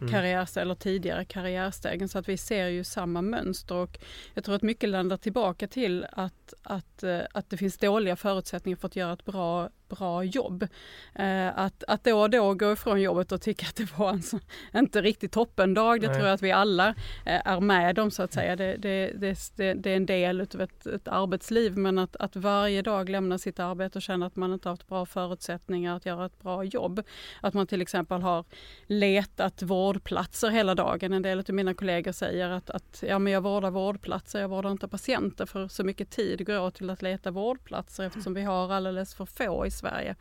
Mm. 0.00 0.12
karriärsteg 0.12 0.60
eller 0.62 0.74
tidigare 0.74 1.24
karriärstegen. 1.24 2.08
Så 2.08 2.18
att 2.18 2.28
vi 2.28 2.36
ser 2.36 2.68
ju 2.68 2.84
samma 2.84 3.22
mönster 3.22 3.74
och 3.74 3.98
jag 4.34 4.44
tror 4.44 4.54
att 4.54 4.62
mycket 4.62 4.88
landar 4.88 5.16
tillbaka 5.16 5.68
till 5.68 6.06
att, 6.12 6.54
att, 6.62 7.02
eh, 7.02 7.20
att 7.32 7.50
det 7.50 7.56
finns 7.56 7.78
dåliga 7.78 8.16
förutsättningar 8.16 8.76
för 8.76 8.86
att 8.86 8.96
göra 8.96 9.12
ett 9.12 9.24
bra 9.24 9.70
bra 9.88 10.24
jobb. 10.24 10.66
Eh, 11.14 11.58
att, 11.58 11.84
att 11.88 12.04
då 12.04 12.20
och 12.20 12.30
då 12.30 12.54
gå 12.54 12.72
ifrån 12.72 13.00
jobbet 13.00 13.32
och 13.32 13.40
tycka 13.40 13.66
att 13.66 13.76
det 13.76 13.98
var 13.98 14.10
en 14.10 14.22
så, 14.22 14.40
inte 14.74 15.02
riktigt 15.02 15.32
toppendag, 15.32 16.00
det 16.00 16.06
Nej. 16.06 16.16
tror 16.16 16.26
jag 16.26 16.34
att 16.34 16.42
vi 16.42 16.52
alla 16.52 16.88
eh, 17.26 17.46
är 17.46 17.60
med 17.60 17.98
om 17.98 18.10
så 18.10 18.22
att 18.22 18.32
säga. 18.32 18.56
Det, 18.56 18.76
det, 18.76 19.12
det, 19.56 19.74
det 19.74 19.90
är 19.90 19.96
en 19.96 20.06
del 20.06 20.40
av 20.40 20.60
ett, 20.60 20.86
ett, 20.86 21.08
arbetsliv 21.08 21.76
men 21.76 21.98
att, 21.98 22.16
att 22.16 22.36
varje 22.36 22.82
dag 22.82 23.08
lämna 23.08 23.38
sitt 23.38 23.60
arbete 23.60 23.98
och 23.98 24.02
känna 24.02 24.26
att 24.26 24.36
man 24.36 24.52
inte 24.52 24.68
haft 24.68 24.88
bra 24.88 25.06
förutsättningar 25.06 25.96
att 25.96 26.06
göra 26.06 26.26
ett 26.26 26.42
bra 26.42 26.64
jobb. 26.64 27.02
Att 27.40 27.54
man 27.54 27.66
till 27.66 27.82
exempel 27.82 28.22
har 28.22 28.44
letat 28.86 29.62
vårdplatser 29.62 30.50
hela 30.50 30.74
dagen. 30.74 31.12
En 31.12 31.22
del 31.22 31.38
av 31.38 31.54
mina 31.54 31.74
kollegor 31.74 32.12
säger 32.12 32.50
att, 32.50 32.70
att 32.70 33.04
ja, 33.08 33.18
men 33.18 33.32
jag 33.32 33.40
vårdar 33.40 33.70
vårdplatser, 33.70 34.40
jag 34.40 34.48
vårdar 34.48 34.70
inte 34.70 34.88
patienter 34.88 35.46
för 35.46 35.68
så 35.68 35.84
mycket 35.84 36.10
tid 36.10 36.46
går 36.46 36.60
åt 36.60 36.74
till 36.74 36.90
att 36.90 37.02
leta 37.02 37.30
vårdplatser 37.30 38.04
eftersom 38.04 38.34
vi 38.34 38.42
har 38.42 38.72
alldeles 38.72 39.14
för 39.14 39.24
få 39.24 39.66
i 39.66 39.70
Sverige. 39.78 40.16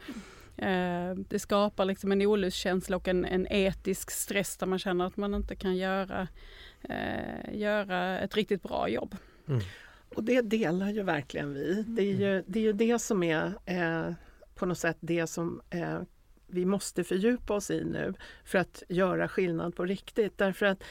Eh, 0.57 1.15
det 1.15 1.39
skapar 1.39 1.85
liksom 1.85 2.11
en 2.11 2.21
olustkänsla 2.21 2.97
och 2.97 3.07
en, 3.07 3.25
en, 3.25 3.47
etisk 3.49 4.11
stress 4.11 4.57
där 4.57 4.67
man 4.67 4.79
känner 4.79 5.05
att 5.05 5.17
man 5.17 5.33
inte 5.33 5.55
kan 5.55 5.77
göra, 5.77 6.27
eh, 6.89 7.59
göra 7.59 8.19
ett 8.19 8.35
riktigt 8.35 8.63
bra 8.63 8.89
jobb. 8.89 9.15
Mm. 9.47 9.61
Och 10.15 10.23
det 10.23 10.41
delar 10.41 10.89
ju 10.89 11.03
verkligen 11.03 11.53
vi. 11.53 11.83
Det 11.87 12.01
är 12.01 12.13
ju 12.13 12.43
det, 12.47 12.59
är 12.59 12.63
ju 12.63 12.73
det 12.73 12.99
som 12.99 13.23
är 13.23 13.53
eh, 13.65 14.13
på 14.55 14.65
något 14.65 14.79
sätt 14.79 14.97
det 14.99 15.27
som 15.27 15.61
eh, 15.69 15.99
vi 16.47 16.65
måste 16.65 17.03
fördjupa 17.03 17.53
oss 17.53 17.71
i 17.71 17.83
nu 17.83 18.13
för 18.43 18.59
att 18.59 18.83
göra 18.89 19.27
skillnad 19.27 19.75
på 19.75 19.85
riktigt. 19.85 20.37
Därför 20.37 20.65
att 20.65 20.83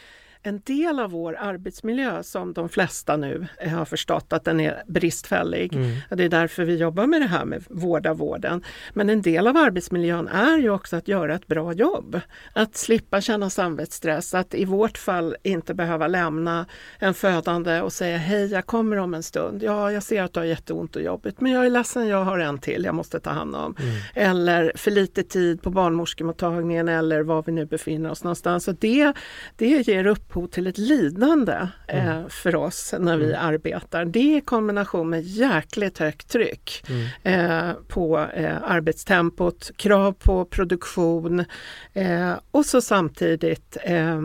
en 0.46 0.60
del 0.64 0.98
av 0.98 1.10
vår 1.10 1.36
arbetsmiljö 1.40 2.22
som 2.22 2.52
de 2.52 2.68
flesta 2.68 3.16
nu 3.16 3.46
har 3.60 3.84
förstått 3.84 4.32
att 4.32 4.44
den 4.44 4.60
är 4.60 4.82
bristfällig. 4.86 5.74
Mm. 5.74 5.96
Det 6.10 6.24
är 6.24 6.28
därför 6.28 6.64
vi 6.64 6.76
jobbar 6.76 7.06
med 7.06 7.20
det 7.20 7.26
här 7.26 7.44
med 7.44 7.64
vårda 7.68 8.14
vården. 8.14 8.64
Men 8.94 9.10
en 9.10 9.22
del 9.22 9.46
av 9.46 9.56
arbetsmiljön 9.56 10.28
är 10.28 10.58
ju 10.58 10.70
också 10.70 10.96
att 10.96 11.08
göra 11.08 11.34
ett 11.34 11.46
bra 11.46 11.72
jobb. 11.72 12.20
Att 12.52 12.76
slippa 12.76 13.20
känna 13.20 13.50
samvetsstress, 13.50 14.34
att 14.34 14.54
i 14.54 14.64
vårt 14.64 14.98
fall 14.98 15.36
inte 15.42 15.74
behöva 15.74 16.06
lämna 16.06 16.66
en 16.98 17.14
födande 17.14 17.80
och 17.80 17.92
säga 17.92 18.16
hej, 18.16 18.46
jag 18.46 18.66
kommer 18.66 18.96
om 18.96 19.14
en 19.14 19.22
stund. 19.22 19.62
Ja, 19.62 19.92
jag 19.92 20.02
ser 20.02 20.22
att 20.22 20.32
du 20.32 20.40
har 20.40 20.44
jätteont 20.44 20.96
och 20.96 21.02
jobbigt, 21.02 21.40
men 21.40 21.52
jag 21.52 21.66
är 21.66 21.70
ledsen, 21.70 22.08
jag 22.08 22.24
har 22.24 22.38
en 22.38 22.58
till 22.58 22.84
jag 22.84 22.94
måste 22.94 23.20
ta 23.20 23.30
hand 23.30 23.56
om. 23.56 23.76
Mm. 23.78 23.96
Eller 24.14 24.72
för 24.74 24.90
lite 24.90 25.22
tid 25.22 25.62
på 25.62 25.70
barnmorskemottagningen 25.70 26.88
eller 26.88 27.22
var 27.22 27.42
vi 27.46 27.52
nu 27.52 27.66
befinner 27.66 28.10
oss 28.10 28.24
någonstans. 28.24 28.64
Så 28.64 28.72
det, 28.72 29.12
det 29.56 29.66
ger 29.66 30.06
upp 30.06 30.35
upphov 30.36 30.46
till 30.46 30.66
ett 30.66 30.78
lidande 30.78 31.68
eh, 31.88 32.16
mm. 32.16 32.30
för 32.30 32.56
oss 32.56 32.94
när 32.98 33.16
vi 33.16 33.28
mm. 33.28 33.46
arbetar. 33.46 34.04
Det 34.04 34.36
i 34.36 34.40
kombination 34.40 35.10
med 35.10 35.22
jäkligt 35.22 35.98
högt 35.98 36.28
tryck 36.28 36.84
mm. 36.88 37.06
eh, 37.22 37.74
på 37.88 38.18
eh, 38.34 38.56
arbetstempot, 38.62 39.70
krav 39.76 40.12
på 40.12 40.44
produktion 40.44 41.44
eh, 41.92 42.32
och 42.50 42.66
så 42.66 42.80
samtidigt 42.80 43.76
eh, 43.82 44.20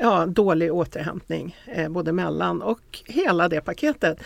ja, 0.00 0.26
dålig 0.26 0.72
återhämtning 0.72 1.56
både 1.88 2.12
mellan 2.12 2.62
och 2.62 3.02
hela 3.06 3.48
det 3.48 3.60
paketet. 3.60 4.18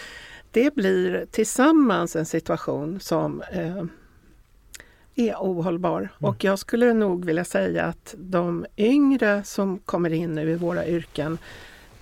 Det 0.51 0.75
blir 0.75 1.27
tillsammans 1.31 2.17
en 2.17 2.27
situation 2.27 3.01
som 3.01 3.43
är 5.15 5.35
ohållbar. 5.35 5.99
Mm. 5.99 6.11
Och 6.19 6.45
jag 6.45 6.59
skulle 6.59 6.93
nog 6.93 7.25
vilja 7.25 7.45
säga 7.45 7.85
att 7.85 8.15
de 8.19 8.67
yngre 8.77 9.45
som 9.45 9.79
kommer 9.79 10.13
in 10.13 10.35
nu 10.35 10.51
i 10.51 10.55
våra 10.55 10.87
yrken 10.87 11.39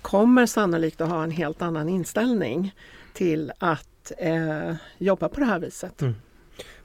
kommer 0.01 0.45
sannolikt 0.45 1.01
att 1.01 1.09
ha 1.09 1.23
en 1.23 1.31
helt 1.31 1.61
annan 1.61 1.89
inställning 1.89 2.75
till 3.13 3.51
att 3.57 4.11
eh, 4.17 4.75
jobba 4.97 5.29
på 5.29 5.39
det 5.39 5.45
här 5.45 5.59
viset. 5.59 6.01
Mm. 6.01 6.15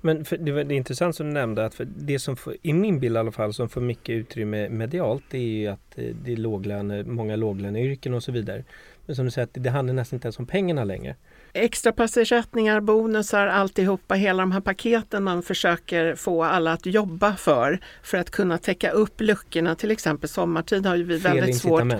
Men 0.01 0.25
det, 0.39 0.53
var, 0.53 0.65
det 0.65 0.75
är 0.75 0.77
intressant 0.77 1.17
som 1.17 1.27
du 1.27 1.33
nämnde 1.33 1.65
att 1.65 1.75
för 1.75 1.89
det 1.97 2.19
som 2.19 2.37
får, 2.37 2.57
i 2.63 2.73
min 2.73 3.01
bild 3.01 3.17
i 3.17 3.19
alla 3.19 3.33
fall 3.33 3.55
som 3.55 3.69
får 3.69 3.81
mycket 3.81 4.13
utrymme 4.13 4.69
medialt 4.69 5.25
det 5.31 5.39
är 5.39 5.43
ju 5.43 5.67
att 5.67 5.99
eh, 5.99 6.05
det 6.25 6.33
är 6.33 6.37
låglöne, 6.37 7.05
många 7.05 7.37
låglöneyrken 7.37 8.15
och 8.15 8.23
så 8.23 8.33
vidare. 8.33 8.65
Men 9.07 9.17
som 9.17 9.25
du 9.25 9.31
säger, 9.31 9.47
att 9.47 9.65
det 9.65 9.71
handlar 9.71 9.95
nästan 9.95 10.17
inte 10.17 10.27
ens 10.27 10.39
om 10.39 10.47
pengarna 10.47 10.85
längre 10.85 11.17
extrapassersättningar, 11.53 12.81
bonusar, 12.81 13.47
alltihopa, 13.47 14.15
hela 14.15 14.43
de 14.43 14.53
här 14.53 14.61
paketen 14.61 15.25
man 15.25 15.43
försöker 15.43 16.15
få 16.15 16.45
alla 16.45 16.73
att 16.73 16.87
jobba 16.87 17.37
för, 17.37 17.81
för 18.03 18.19
att 18.19 18.31
kunna 18.31 18.59
täcka 18.59 18.91
upp 18.91 19.21
luckorna. 19.21 19.75
Till 19.75 19.91
exempel 19.91 20.29
sommartid 20.29 20.87
har 20.87 20.97
ju 20.97 21.05
vi 21.05 21.21
Fel 21.21 21.35
väldigt 21.35 21.59
svårt 21.59 21.93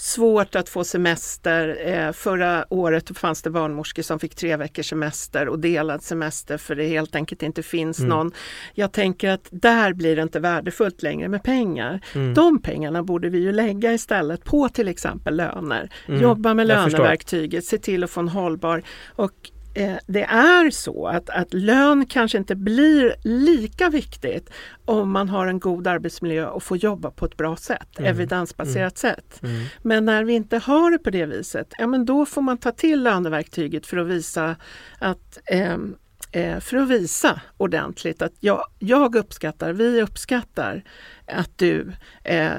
svårt 0.00 0.54
att 0.54 0.68
få 0.68 0.84
semester. 0.84 1.78
Eh, 1.84 2.12
förra 2.12 2.64
året 2.70 3.18
fanns 3.18 3.42
det 3.42 3.50
barnmorskor 3.50 4.02
som 4.02 4.18
fick 4.18 4.34
tre 4.34 4.56
veckors 4.56 4.88
semester 4.88 5.48
och 5.48 5.58
delad 5.58 6.02
semester 6.02 6.58
för 6.58 6.74
det 6.74 6.86
helt 6.86 7.14
enkelt 7.14 7.42
inte 7.42 7.62
finns 7.62 7.98
mm. 7.98 8.08
någon. 8.08 8.32
Jag 8.74 8.92
tänker 8.92 9.30
att 9.30 9.48
där 9.50 9.92
blir 9.92 10.16
det 10.16 10.22
inte 10.22 10.40
värdefullt 10.40 11.02
längre 11.02 11.28
med 11.28 11.42
pengar. 11.42 12.00
Mm. 12.14 12.34
De 12.34 12.62
pengarna 12.62 13.02
borde 13.02 13.28
vi 13.28 13.38
ju 13.38 13.52
lägga 13.52 13.92
istället 13.92 14.44
på 14.44 14.68
till 14.68 14.88
exempel 14.88 15.36
löner. 15.36 15.90
Mm. 16.06 16.22
Jobba 16.22 16.54
med 16.54 16.66
löneverktyget, 16.66 17.64
se 17.64 17.78
till 17.78 18.04
att 18.04 18.10
få 18.10 18.20
en 18.20 18.28
hållbar 18.28 18.82
och 19.16 19.50
Eh, 19.74 19.96
det 20.06 20.22
är 20.22 20.70
så 20.70 21.06
att, 21.06 21.30
att 21.30 21.54
lön 21.54 22.06
kanske 22.06 22.38
inte 22.38 22.54
blir 22.54 23.14
lika 23.24 23.88
viktigt 23.88 24.50
om 24.84 25.10
man 25.10 25.28
har 25.28 25.46
en 25.46 25.60
god 25.60 25.86
arbetsmiljö 25.86 26.46
och 26.46 26.62
får 26.62 26.76
jobba 26.76 27.10
på 27.10 27.24
ett 27.24 27.36
bra 27.36 27.56
sätt, 27.56 27.98
mm. 27.98 28.10
evidensbaserat 28.10 29.04
mm. 29.04 29.14
sätt. 29.14 29.40
Mm. 29.42 29.64
Men 29.82 30.04
när 30.04 30.24
vi 30.24 30.32
inte 30.32 30.58
har 30.58 30.90
det 30.90 30.98
på 30.98 31.10
det 31.10 31.26
viset, 31.26 31.72
ja 31.78 31.86
men 31.86 32.04
då 32.04 32.26
får 32.26 32.42
man 32.42 32.58
ta 32.58 32.72
till 32.72 33.02
löneverktyget 33.02 33.86
för 33.86 33.96
att 33.96 34.06
visa 34.06 34.56
att 34.98 35.38
eh, 35.46 36.58
för 36.60 36.76
att 36.76 36.88
visa 36.88 37.40
ordentligt 37.56 38.22
att 38.22 38.32
jag, 38.40 38.64
jag 38.78 39.16
uppskattar, 39.16 39.72
vi 39.72 40.02
uppskattar 40.02 40.82
att 41.26 41.58
du 41.58 41.92
eh, 42.24 42.52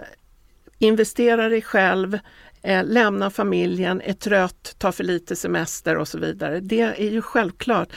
investerar 0.80 1.50
dig 1.50 1.62
själv, 1.62 2.20
eh, 2.62 2.84
lämnar 2.86 3.30
familjen, 3.30 4.02
är 4.02 4.14
trött, 4.14 4.76
tar 4.78 4.92
för 4.92 5.04
lite 5.04 5.36
semester 5.36 5.98
och 5.98 6.08
så 6.08 6.18
vidare. 6.20 6.60
Det 6.60 6.82
är 6.82 7.12
ju 7.12 7.22
självklart 7.22 7.90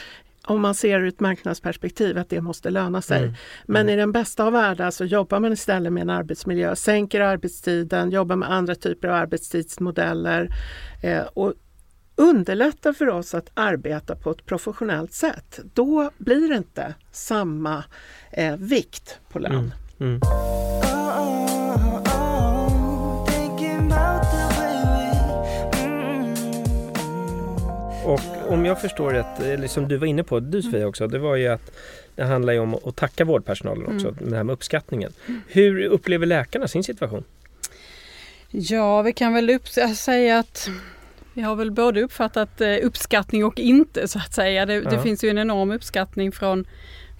om 0.47 0.61
man 0.61 0.75
ser 0.75 1.00
ur 1.00 1.09
ett 1.09 1.21
marknadsperspektiv 1.21 2.18
att 2.18 2.28
det 2.28 2.40
måste 2.40 2.71
löna 2.71 3.02
sig. 3.02 3.23
Mm. 3.23 3.35
Men 3.66 3.83
mm. 3.83 3.94
i 3.94 3.97
den 3.97 4.12
bästa 4.12 4.44
av 4.44 4.52
världar 4.52 4.90
så 4.90 5.04
jobbar 5.04 5.40
man 5.40 5.52
istället 5.52 5.92
med 5.92 6.00
en 6.00 6.11
arbetsmiljö, 6.11 6.76
sänker 6.76 7.21
arbetstiden, 7.21 8.11
jobbar 8.11 8.37
med 8.37 8.50
andra 8.50 8.75
typer 8.75 9.09
av 9.09 9.14
arbetstidsmodeller 9.14 10.49
eh, 11.02 11.23
och 11.35 11.54
underlättar 12.16 12.92
för 12.92 13.09
oss 13.09 13.35
att 13.35 13.50
arbeta 13.54 14.16
på 14.16 14.30
ett 14.30 14.47
professionellt 14.47 15.12
sätt. 15.12 15.61
Då 15.75 16.11
blir 16.18 16.49
det 16.49 16.56
inte 16.56 16.94
samma 17.12 17.85
eh, 18.33 18.56
vikt 18.56 19.21
på 19.28 19.38
lön. 19.38 19.75
Mm. 20.00 20.21
Och 28.04 28.52
om 28.52 28.64
jag 28.64 28.80
förstår 28.80 29.11
rätt, 29.11 29.40
eller 29.40 29.68
som 29.68 29.88
du 29.88 29.96
var 29.96 30.06
inne 30.06 30.25
på, 30.25 30.40
du 30.40 30.62
Sofia 30.62 30.87
också, 30.87 31.06
det 31.06 31.18
var 31.18 31.37
ju 31.37 31.49
att 31.49 31.73
det 32.14 32.25
handlar 32.25 32.52
ju 32.52 32.58
om 32.58 32.75
att 32.75 32.96
tacka 32.96 33.25
vårdpersonalen 33.25 33.94
också, 33.94 34.08
mm. 34.08 34.30
det 34.30 34.37
här 34.37 34.44
med 34.44 34.52
uppskattningen. 34.52 35.12
Hur 35.49 35.84
upplever 35.84 36.26
läkarna 36.26 36.68
sin 36.68 36.84
situation? 36.84 37.25
Ja, 38.50 39.02
vi 39.02 39.12
kan 39.12 39.34
väl 39.34 39.58
säga 39.96 40.38
att 40.38 40.68
vi 41.34 41.42
har 41.42 41.56
väl 41.56 41.70
både 41.70 42.02
uppfattat 42.02 42.61
eh, 42.61 42.76
uppskattning 42.82 43.44
och 43.44 43.58
inte 43.58 44.08
så 44.08 44.18
att 44.18 44.34
säga. 44.34 44.66
Det, 44.66 44.75
ja. 44.75 44.90
det 44.90 44.99
finns 45.02 45.25
ju 45.25 45.28
en 45.28 45.38
enorm 45.38 45.70
uppskattning 45.70 46.32
från, 46.32 46.66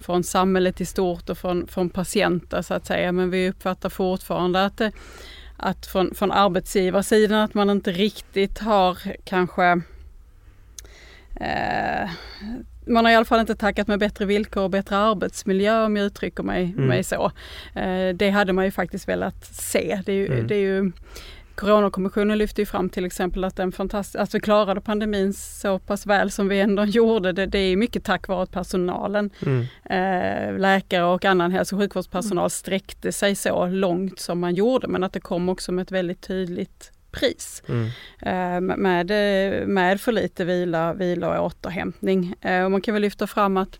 från 0.01 0.23
samhället 0.23 0.81
i 0.81 0.85
stort 0.85 1.29
och 1.29 1.37
från, 1.37 1.67
från 1.67 1.89
patienter 1.89 2.61
så 2.61 2.73
att 2.73 2.85
säga. 2.85 3.11
Men 3.11 3.29
vi 3.29 3.49
uppfattar 3.49 3.89
fortfarande 3.89 4.65
att, 4.65 4.81
att 5.57 5.85
från, 5.85 6.15
från 6.15 6.31
arbetsgivarsidan 6.31 7.39
att 7.39 7.53
man 7.53 7.69
inte 7.69 7.91
riktigt 7.91 8.59
har 8.59 8.97
kanske 9.23 9.81
Eh, 11.35 12.09
man 12.87 13.05
har 13.05 13.11
i 13.11 13.15
alla 13.15 13.25
fall 13.25 13.39
inte 13.39 13.55
tackat 13.55 13.87
med 13.87 13.99
bättre 13.99 14.25
villkor 14.25 14.63
och 14.63 14.69
bättre 14.69 14.97
arbetsmiljö 14.97 15.85
om 15.85 15.95
jag 15.97 16.05
uttrycker 16.05 16.43
mig, 16.43 16.63
mm. 16.63 16.87
mig 16.87 17.03
så. 17.03 17.31
Eh, 17.75 18.09
det 18.15 18.29
hade 18.29 18.53
man 18.53 18.65
ju 18.65 18.71
faktiskt 18.71 19.07
velat 19.07 19.45
se. 19.45 20.01
Det 20.05 20.11
är 20.11 20.15
ju, 20.15 20.27
mm. 20.27 20.47
det 20.47 20.55
är 20.55 20.59
ju 20.59 20.91
Coronakommissionen 21.55 22.37
lyfte 22.37 22.61
ju 22.61 22.65
fram 22.65 22.89
till 22.89 23.05
exempel 23.05 23.43
att, 23.43 23.55
den 23.55 23.71
fantast- 23.71 24.15
att 24.15 24.35
vi 24.35 24.39
klarade 24.39 24.81
pandemin 24.81 25.33
så 25.33 25.79
pass 25.79 26.05
väl 26.05 26.31
som 26.31 26.47
vi 26.47 26.59
ändå 26.59 26.85
gjorde. 26.85 27.31
Det, 27.31 27.45
det 27.45 27.59
är 27.59 27.77
mycket 27.77 28.03
tack 28.03 28.27
vare 28.27 28.43
att 28.43 28.51
personalen, 28.51 29.29
Mm. 29.45 29.65
eh, 29.83 30.59
läkare 30.59 31.03
och 31.03 31.25
annan 31.25 31.51
hälso 31.51 31.75
och 31.75 31.81
sjukvårdspersonal 31.81 32.49
sträckte 32.49 33.11
sig 33.11 33.35
så 33.35 33.65
långt 33.65 34.19
som 34.19 34.39
man 34.39 34.55
gjorde 34.55 34.87
men 34.87 35.03
att 35.03 35.13
det 35.13 35.19
kom 35.19 35.49
också 35.49 35.71
med 35.71 35.83
ett 35.83 35.91
väldigt 35.91 36.21
tydligt 36.21 36.91
pris. 37.15 37.63
Mm. 37.67 37.85
Eh, 38.21 38.75
med, 38.77 39.07
med 39.67 40.01
för 40.01 40.11
lite 40.11 40.45
vila, 40.45 40.93
vila 40.93 41.39
och 41.39 41.45
återhämtning. 41.45 42.35
Eh, 42.41 42.63
och 42.63 42.71
man 42.71 42.81
kan 42.81 42.93
väl 42.93 43.01
lyfta 43.01 43.27
fram 43.27 43.57
att, 43.57 43.79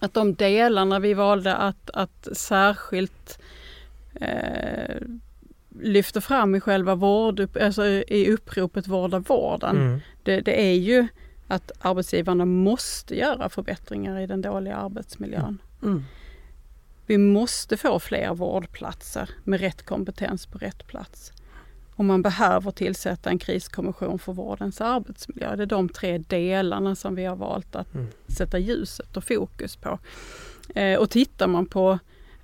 att 0.00 0.14
de 0.14 0.34
delarna 0.34 0.98
vi 0.98 1.14
valde 1.14 1.56
att, 1.56 1.90
att 1.90 2.28
särskilt 2.32 3.38
eh, 4.14 4.96
lyfta 5.80 6.20
fram 6.20 6.54
i 6.54 6.60
själva 6.60 6.94
vård, 6.94 7.56
alltså 7.60 7.86
i 7.86 8.32
uppropet 8.32 8.88
Vårda 8.88 9.18
vården. 9.18 9.76
Mm. 9.76 10.00
Det, 10.22 10.40
det 10.40 10.62
är 10.62 10.74
ju 10.74 11.08
att 11.48 11.72
arbetsgivarna 11.80 12.44
måste 12.44 13.18
göra 13.18 13.48
förbättringar 13.48 14.20
i 14.20 14.26
den 14.26 14.42
dåliga 14.42 14.76
arbetsmiljön. 14.76 15.58
Mm. 15.82 16.04
Vi 17.06 17.18
måste 17.18 17.76
få 17.76 17.98
fler 17.98 18.34
vårdplatser 18.34 19.30
med 19.44 19.60
rätt 19.60 19.82
kompetens 19.82 20.46
på 20.46 20.58
rätt 20.58 20.86
plats. 20.86 21.32
Och 22.00 22.06
man 22.06 22.22
behöver 22.22 22.70
tillsätta 22.70 23.30
en 23.30 23.38
kriskommission 23.38 24.18
för 24.18 24.32
vårdens 24.32 24.80
arbetsmiljö. 24.80 25.56
Det 25.56 25.62
är 25.62 25.66
de 25.66 25.88
tre 25.88 26.18
delarna 26.18 26.94
som 26.94 27.14
vi 27.14 27.24
har 27.24 27.36
valt 27.36 27.76
att 27.76 27.94
Mm. 27.94 28.06
sätta 28.28 28.58
ljuset 28.58 29.16
och 29.16 29.24
fokus 29.24 29.76
på. 29.76 29.98
Eh, 30.74 30.98
och 30.98 31.10
tittar 31.10 31.46
man 31.46 31.66
på 31.66 31.98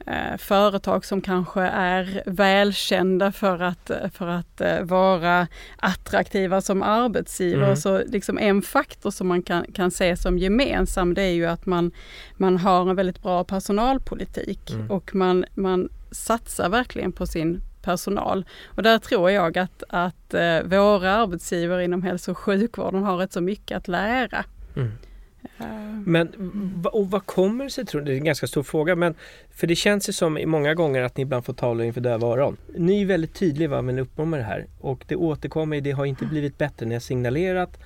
eh, 0.07 0.37
företag 0.39 1.05
som 1.05 1.21
kanske 1.21 1.61
är 1.63 2.23
välkända 2.27 3.33
för 3.33 3.63
att, 3.63 3.91
för 4.13 4.27
att 4.29 4.61
eh, 4.61 4.81
vara 4.83 5.47
attraktiva 5.77 6.61
som 6.61 6.83
arbetsgivare. 6.83 7.65
Mm. 7.65 7.77
Så 7.77 8.03
liksom 8.07 8.39
en 8.39 8.63
faktor 8.63 9.11
som 9.11 9.29
man 9.29 9.43
kan, 9.43 9.65
kan 9.73 9.91
se 9.91 10.17
som 10.17 10.39
gemensam 10.39 11.15
det 11.15 11.23
är 11.23 11.33
ju 11.35 11.47
att 11.47 11.67
man, 11.67 11.91
man 12.37 12.57
har 12.59 12.91
en 12.91 12.97
väldigt 12.97 13.23
bra 13.23 13.45
personalpolitik 13.45 14.71
Mm. 14.71 14.91
och 14.91 15.15
man, 15.15 15.45
man 15.55 15.89
satsar 16.11 16.69
verkligen 16.69 17.13
på 17.13 17.27
sin 17.27 17.61
personal. 17.87 18.45
Och 18.65 18.83
där 18.83 18.99
tror 18.99 19.31
jag 19.31 19.59
att, 19.59 19.83
att 19.89 20.35
eh, 20.35 20.63
våra 20.63 21.13
arbetsgivare 21.13 21.85
inom 21.85 22.03
hälso 22.03 22.31
och 22.31 22.39
sjukvården 22.39 23.03
har 23.03 23.17
rätt 23.17 23.33
så 23.33 23.41
mycket 23.41 23.77
att 23.77 23.89
lära. 23.89 24.45
Mm. 24.77 24.93
Eh, 25.59 25.67
Men 26.07 26.29
och 26.93 27.11
vad 27.11 27.27
kommer 27.27 27.65
det 27.65 27.71
sig 27.71 27.87
tror 27.87 28.01
du? 28.01 28.05
Det 28.05 28.13
är 28.13 28.17
en 28.17 28.25
ganska 28.25 28.47
stor 28.47 28.63
fråga 28.63 28.97
men 28.97 29.15
för 29.51 29.67
det 29.67 29.77
känns 29.77 30.09
ju 30.09 30.13
som 30.13 30.41
många 30.47 30.75
gånger 30.75 31.03
att 31.03 31.17
ni 31.17 31.23
ibland 31.23 31.45
får 31.45 31.53
tala 31.53 31.85
inför 31.85 32.01
döva 32.01 32.27
öron. 32.27 32.57
Ni 32.77 33.03
är 33.03 33.07
väldigt 33.07 33.35
tydliga 33.35 33.69
vad 33.69 33.85
ni 33.85 34.01
uppnår 34.01 34.27
med 34.27 34.41
det 34.41 34.45
här 34.45 34.67
och 34.81 35.05
det 35.09 35.17
återkommer, 35.17 35.81
det 35.81 35.91
har 35.93 36.07
inte 36.07 36.25
blivit 36.27 36.59
bättre. 36.59 36.87
Ni 36.87 36.95
har 36.95 37.01
signalerat. 37.01 37.79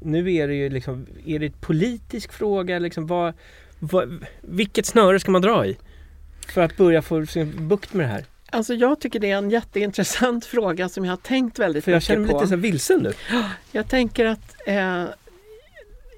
Nu 0.00 0.34
är 0.34 0.48
det 0.48 0.54
ju 0.54 0.68
liksom, 0.68 1.06
är 1.26 1.38
det 1.38 1.46
en 1.46 1.52
politisk 1.60 2.32
fråga 2.32 2.78
liksom 2.78 3.06
vad, 3.06 3.34
vad, 3.78 4.24
vilket 4.40 4.86
snöre 4.86 5.20
ska 5.20 5.30
man 5.30 5.42
dra 5.42 5.66
i? 5.66 5.76
För 6.48 6.60
att 6.60 6.76
börja 6.76 7.02
få 7.02 7.18
liksom 7.18 7.68
bukt 7.68 7.94
med 7.94 8.06
det 8.06 8.12
här. 8.12 8.24
Alltså 8.52 8.74
jag 8.74 9.00
tycker 9.00 9.20
det 9.20 9.30
är 9.30 9.36
en 9.38 9.50
jätteintressant 9.50 10.46
fråga 10.46 10.88
som 10.88 11.04
jag 11.04 11.12
har 11.12 11.16
tänkt 11.16 11.58
väldigt 11.58 11.84
För 11.84 11.90
jag 11.92 11.96
mycket 11.96 12.06
känner 12.06 12.20
mig 12.20 12.30
på. 12.30 12.40
lite 12.40 12.48
så 12.50 12.56
vilsen 12.56 12.98
nu. 13.02 13.12
Jag 13.72 13.88
tänker 13.88 14.26
att 14.26 14.54
eh, 14.66 15.04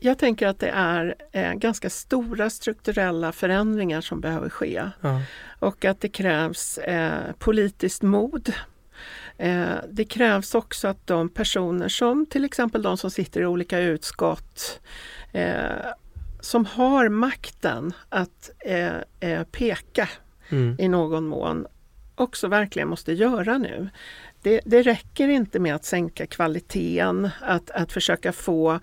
jag 0.00 0.18
tänker 0.18 0.46
att 0.46 0.58
det 0.58 0.68
är 0.68 1.14
eh, 1.32 1.52
ganska 1.52 1.90
stora 1.90 2.50
strukturella 2.50 3.32
förändringar 3.32 4.00
som 4.00 4.20
behöver 4.20 4.48
ske 4.48 4.82
Ja. 5.00 5.20
och 5.58 5.84
att 5.84 6.00
det 6.00 6.08
krävs 6.08 6.78
eh, 6.78 7.32
politiskt 7.38 8.02
mod. 8.02 8.52
Eh, 9.38 9.66
det 9.90 10.04
krävs 10.04 10.54
också 10.54 10.88
att 10.88 11.06
de 11.06 11.28
personer 11.28 11.88
som 11.88 12.26
till 12.26 12.44
exempel 12.44 12.82
de 12.82 12.96
som 12.98 13.10
sitter 13.10 13.40
i 13.40 13.46
olika 13.46 13.78
utskott 13.78 14.80
eh, 15.32 15.56
som 16.40 16.66
har 16.66 17.08
makten 17.08 17.92
att 18.08 18.50
eh, 19.20 19.42
peka 19.52 20.08
Mm. 20.48 20.76
i 20.78 20.88
någon 20.88 21.26
mån 21.26 21.66
också 22.14 22.48
verkligen 22.48 22.88
måste 22.88 23.12
göra 23.12 23.58
nu. 23.58 23.88
Det, 24.42 24.60
det 24.64 24.82
räcker 24.82 25.28
inte 25.28 25.58
med 25.58 25.74
att 25.74 25.84
sänka 25.84 26.26
kvaliteten, 26.26 27.30
att, 27.40 27.70
att 27.70 27.92
försöka 27.92 28.32
få 28.32 28.80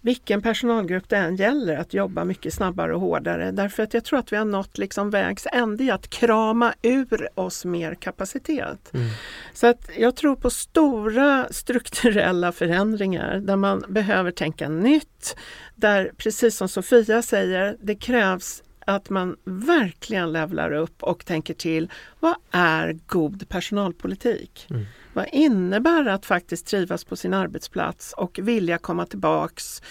vilken 0.00 0.42
personalgrupp 0.42 1.08
det 1.08 1.16
än 1.16 1.36
gäller 1.36 1.76
att 1.76 1.94
jobba 1.94 2.24
mycket 2.24 2.54
snabbare 2.54 2.94
och 2.94 3.00
hårdare. 3.00 3.50
Därför 3.50 3.82
att 3.82 3.94
jag 3.94 4.04
tror 4.04 4.18
att 4.18 4.32
vi 4.32 4.36
har 4.36 4.44
nått 4.44 4.78
liksom 4.78 5.10
vägs 5.10 5.46
ände 5.52 5.84
i 5.84 5.90
att 5.90 6.10
krama 6.10 6.74
ur 6.82 7.28
oss 7.34 7.64
mer 7.64 7.94
kapacitet. 7.94 8.94
Mm. 8.94 9.06
Så 9.54 9.66
att 9.66 9.90
jag 9.96 10.16
tror 10.16 10.36
på 10.36 10.50
stora 10.50 11.46
strukturella 11.50 12.52
förändringar 12.52 13.36
där 13.36 13.56
man 13.56 13.84
behöver 13.88 14.30
tänka 14.30 14.68
nytt. 14.68 15.36
Där 15.74 16.12
precis 16.16 16.56
som 16.56 16.68
Sofia 16.68 17.22
säger, 17.22 17.76
det 17.80 17.94
krävs 17.94 18.62
att 18.90 19.10
man 19.10 19.36
verkligen 19.44 20.32
levlar 20.32 20.72
upp 20.72 21.02
och 21.02 21.24
tänker 21.26 21.54
till. 21.54 21.90
Vad 22.20 22.34
är 22.50 22.98
god 23.06 23.48
personalpolitik? 23.48 24.66
Mm. 24.70 24.86
Vad 25.12 25.26
innebär 25.32 26.06
att 26.08 26.26
faktiskt 26.26 26.66
trivas 26.66 27.04
på 27.04 27.16
sin 27.16 27.34
arbetsplats 27.34 28.12
och 28.12 28.38
vilja 28.42 28.78
komma 28.78 29.06
tillbaks? 29.06 29.82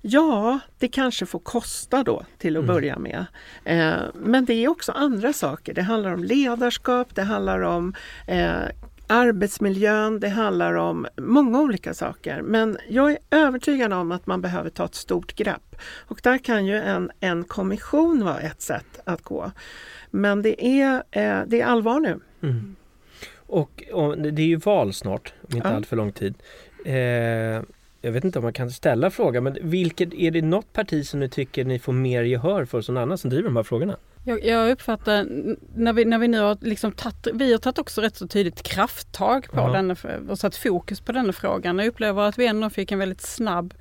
Ja, 0.00 0.58
det 0.78 0.88
kanske 0.88 1.26
får 1.26 1.38
kosta 1.38 2.02
då 2.02 2.24
till 2.38 2.56
att 2.56 2.62
Mm. 2.64 2.74
börja 2.74 2.98
med. 2.98 3.26
Eh, 3.64 3.96
men 4.14 4.44
det 4.44 4.54
är 4.54 4.68
också 4.68 4.92
andra 4.92 5.32
saker. 5.32 5.74
Det 5.74 5.82
handlar 5.82 6.12
om 6.14 6.24
ledarskap, 6.24 7.14
det 7.14 7.22
handlar 7.22 7.60
om 7.60 7.94
eh, 8.26 8.62
arbetsmiljön, 9.08 10.20
det 10.20 10.28
handlar 10.28 10.74
om 10.74 11.06
många 11.16 11.60
olika 11.60 11.94
saker. 11.94 12.42
Men 12.42 12.78
jag 12.88 13.10
är 13.10 13.18
övertygad 13.30 13.92
om 13.92 14.12
att 14.12 14.26
man 14.26 14.40
behöver 14.40 14.70
ta 14.70 14.84
ett 14.84 14.94
stort 14.94 15.34
grepp. 15.36 15.76
Och 15.96 16.20
där 16.22 16.38
kan 16.38 16.66
ju 16.66 16.76
en, 16.76 17.10
en 17.20 17.44
kommission 17.44 18.24
vara 18.24 18.40
ett 18.40 18.60
sätt 18.60 19.00
att 19.04 19.22
gå. 19.22 19.50
Men 20.10 20.42
det 20.42 20.66
är, 20.66 20.94
eh, 21.10 21.40
det 21.46 21.60
är 21.60 21.64
allvar 21.64 22.00
nu. 22.00 22.20
Mm. 22.42 22.76
Och, 23.36 23.82
och 23.92 24.18
det 24.18 24.42
är 24.42 24.46
ju 24.46 24.56
val 24.56 24.92
snart, 24.92 25.32
om 25.50 25.56
inte 25.56 25.68
Ja. 25.68 25.74
allt 25.74 25.86
för 25.86 25.96
lång 25.96 26.12
tid. 26.12 26.34
Eh, 26.84 26.94
jag 28.00 28.12
vet 28.12 28.24
inte 28.24 28.38
om 28.38 28.42
man 28.42 28.52
kan 28.52 28.70
ställa 28.70 29.10
frågan, 29.10 29.44
men 29.44 29.56
vilket, 29.62 30.14
är 30.14 30.30
det 30.30 30.42
något 30.42 30.72
parti 30.72 31.06
som 31.06 31.20
ni 31.20 31.28
tycker 31.28 31.64
ni 31.64 31.78
får 31.78 31.92
mer 31.92 32.22
gehör 32.22 32.64
för 32.64 32.80
som 32.80 32.96
annan 32.96 33.18
som 33.18 33.30
driver 33.30 33.44
de 33.48 33.56
här 33.56 33.62
frågorna? 33.62 33.96
Jag, 34.28 34.44
jag 34.44 34.70
uppfattar, 34.70 35.26
när 35.74 35.92
vi, 35.92 36.04
när 36.04 36.18
vi 36.18 36.28
nu 36.28 36.40
har 36.40 36.58
liksom 36.60 36.92
tagit, 36.92 37.26
vi 37.34 37.52
har 37.52 37.58
tagit 37.58 37.78
också 37.78 38.00
rätt 38.00 38.16
så 38.16 38.28
tydligt 38.28 38.62
krafttag 38.62 39.46
på 39.50 39.60
denna, 39.72 39.92
f- 39.92 40.06
och 40.28 40.38
satt 40.38 40.56
fokus 40.56 41.00
på 41.00 41.12
denna 41.12 41.32
frågan. 41.32 41.78
Jag 41.78 41.88
upplever 41.88 42.22
att 42.22 42.38
vi 42.38 42.46
ändå 42.46 42.70
fick 42.70 42.92
en 42.92 42.98
väldigt 42.98 43.20
snabb, 43.20 43.74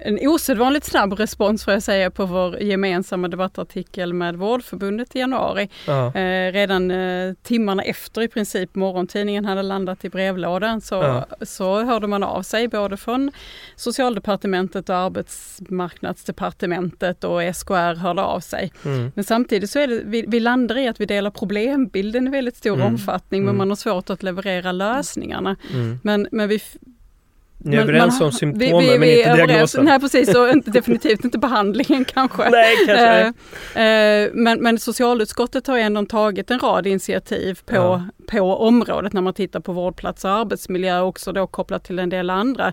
en 0.00 0.18
osedvanligt 0.28 0.84
snabb 0.86 1.12
respons 1.12 1.64
får 1.64 1.74
jag 1.74 1.82
säga 1.82 2.10
på 2.10 2.26
vår 2.26 2.62
gemensamma 2.62 3.28
debattartikel 3.28 4.12
med 4.14 4.36
Vårdförbundet 4.36 5.16
i 5.16 5.18
januari. 5.18 5.68
Ja. 5.86 6.06
Eh, 6.14 6.52
redan 6.52 6.90
eh, 6.90 7.32
timmarna 7.42 7.82
efter 7.82 8.22
i 8.22 8.28
princip 8.28 8.74
morgontidningen 8.74 9.44
hade 9.44 9.62
landat 9.62 10.04
i 10.04 10.08
brevlådan 10.08 10.80
så, 10.80 10.94
Ja. 10.94 11.26
så 11.42 11.84
hörde 11.84 12.06
man 12.06 12.22
av 12.22 12.42
sig 12.42 12.68
både 12.68 12.96
från 12.96 13.32
Socialdepartementet 13.76 14.88
och 14.88 14.96
Arbetsmarknadsdepartementet 14.96 17.24
och 17.24 17.40
SKR 17.56 17.94
hörde 17.94 18.22
av 18.22 18.40
sig. 18.40 18.72
Mm. 18.84 19.12
Men 19.14 19.24
samtidigt 19.24 19.70
så 19.70 19.78
är 19.78 19.86
det, 19.86 20.00
vi, 20.04 20.24
vi 20.28 20.40
landar 20.40 20.78
i 20.78 20.88
att 20.88 21.00
vi 21.00 21.06
delar 21.06 21.30
problembilden 21.30 22.26
i 22.26 22.30
väldigt 22.30 22.56
stor 22.56 22.74
Mm. 22.74 22.86
omfattning 22.86 23.40
men 23.42 23.48
Mm. 23.48 23.58
man 23.58 23.68
har 23.68 23.76
svårt 23.76 24.10
att 24.10 24.22
leverera 24.22 24.72
lösningarna. 24.72 25.56
Mm. 25.74 26.00
Men, 26.02 26.28
men 26.32 26.48
vi, 26.48 26.60
Ni 27.60 27.76
är 27.76 27.80
men- 27.80 27.88
överens 27.88 28.20
man- 28.20 28.26
om 28.26 28.32
symptomen 28.32 28.78
vi- 28.84 28.90
men 28.90 29.00
vi 29.00 29.16
inte 29.18 29.28
är 29.28 29.32
överens. 29.32 29.48
diagnosen? 29.50 29.84
Nej 29.84 30.00
precis, 30.00 30.34
och 30.34 30.48
inte, 30.48 30.70
definitivt 30.70 31.24
inte 31.24 31.38
behandlingen 31.38 32.04
kanske. 32.14 32.50
Nej, 32.50 32.76
kanske. 32.86 33.32
Eh, 33.74 33.84
eh, 33.84 34.30
men, 34.32 34.62
men 34.62 34.78
socialutskottet 34.78 35.66
har 35.66 35.78
ändå 35.78 36.04
tagit 36.06 36.50
en 36.50 36.58
rad 36.58 36.86
initiativ 36.86 37.58
på, 37.66 37.74
Ja. 37.76 38.02
på 38.30 38.40
området 38.56 39.12
när 39.12 39.20
man 39.22 39.34
tittar 39.34 39.60
på 39.60 39.72
vårdplatser 39.72 40.28
och 40.28 40.34
arbetsmiljö 40.34 41.00
också 41.00 41.32
då 41.32 41.46
kopplat 41.46 41.84
till 41.84 41.98
en 41.98 42.08
del 42.08 42.30
andra 42.30 42.72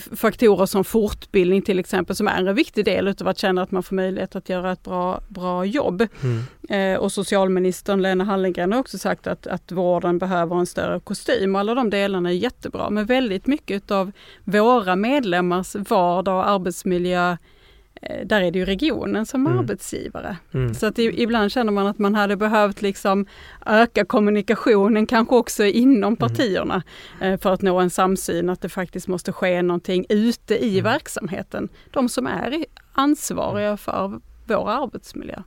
faktorer 0.00 0.66
som 0.66 0.84
fortbildning 0.84 1.62
till 1.62 1.78
exempel 1.78 2.16
som 2.16 2.28
är 2.28 2.38
en 2.38 2.54
viktig 2.54 2.84
del 2.84 3.08
utav 3.08 3.28
att 3.28 3.38
känna 3.38 3.62
att 3.62 3.70
man 3.70 3.82
får 3.82 3.96
möjlighet 3.96 4.36
att 4.36 4.48
göra 4.48 4.72
ett 4.72 4.82
bra, 4.82 5.20
bra 5.28 5.64
jobb. 5.64 6.06
Mm. 6.22 6.42
Eh, 6.68 7.00
och 7.00 7.12
socialministern 7.12 8.02
Lena 8.02 8.24
Hallengren 8.24 8.72
har 8.72 8.80
också 8.80 8.98
sagt 8.98 9.26
att, 9.26 9.46
att 9.46 9.72
vården 9.72 10.18
behöver 10.18 10.56
en 10.56 10.66
större 10.66 11.00
kostym. 11.00 11.56
Alla 11.56 11.74
de 11.74 11.90
delarna 11.90 12.28
är 12.28 12.34
jättebra. 12.34 12.90
Men 12.90 13.06
väldigt 13.06 13.46
mycket 13.46 13.90
av 13.90 14.12
våra 14.44 14.96
medlemmars 14.96 15.74
vardag 15.74 16.36
och 16.36 16.48
arbetsmiljö, 16.48 17.36
där 18.26 18.40
är 18.40 18.50
det 18.50 18.58
ju 18.58 18.64
regionen 18.64 19.26
som 19.26 19.46
Mm. 19.46 19.58
arbetsgivare. 19.58 20.36
Mm. 20.54 20.74
Så 20.74 20.86
att 20.86 20.98
ibland 20.98 21.52
känner 21.52 21.72
man 21.72 21.86
att 21.86 21.98
man 21.98 22.14
hade 22.14 22.36
behövt 22.36 22.82
liksom 22.82 23.26
öka 23.66 24.04
kommunikationen 24.04 25.06
kanske 25.06 25.34
också 25.34 25.64
inom 25.64 26.16
partierna 26.16 26.82
eh, 27.20 27.40
för 27.40 27.52
att 27.52 27.62
nå 27.62 27.80
en 27.80 27.90
samsyn 27.90 28.48
att 28.48 28.60
det 28.60 28.68
faktiskt 28.68 29.08
måste 29.08 29.32
ske 29.32 29.62
någonting 29.62 30.06
ute 30.08 30.64
i 30.64 30.70
Mm. 30.78 30.84
verksamheten. 30.92 31.68
De 31.90 32.08
som 32.08 32.26
är 32.26 32.64
ansvariga 32.92 33.76
för 33.76 34.20
vår 34.46 34.70
arbetsmiljö. 34.70 35.42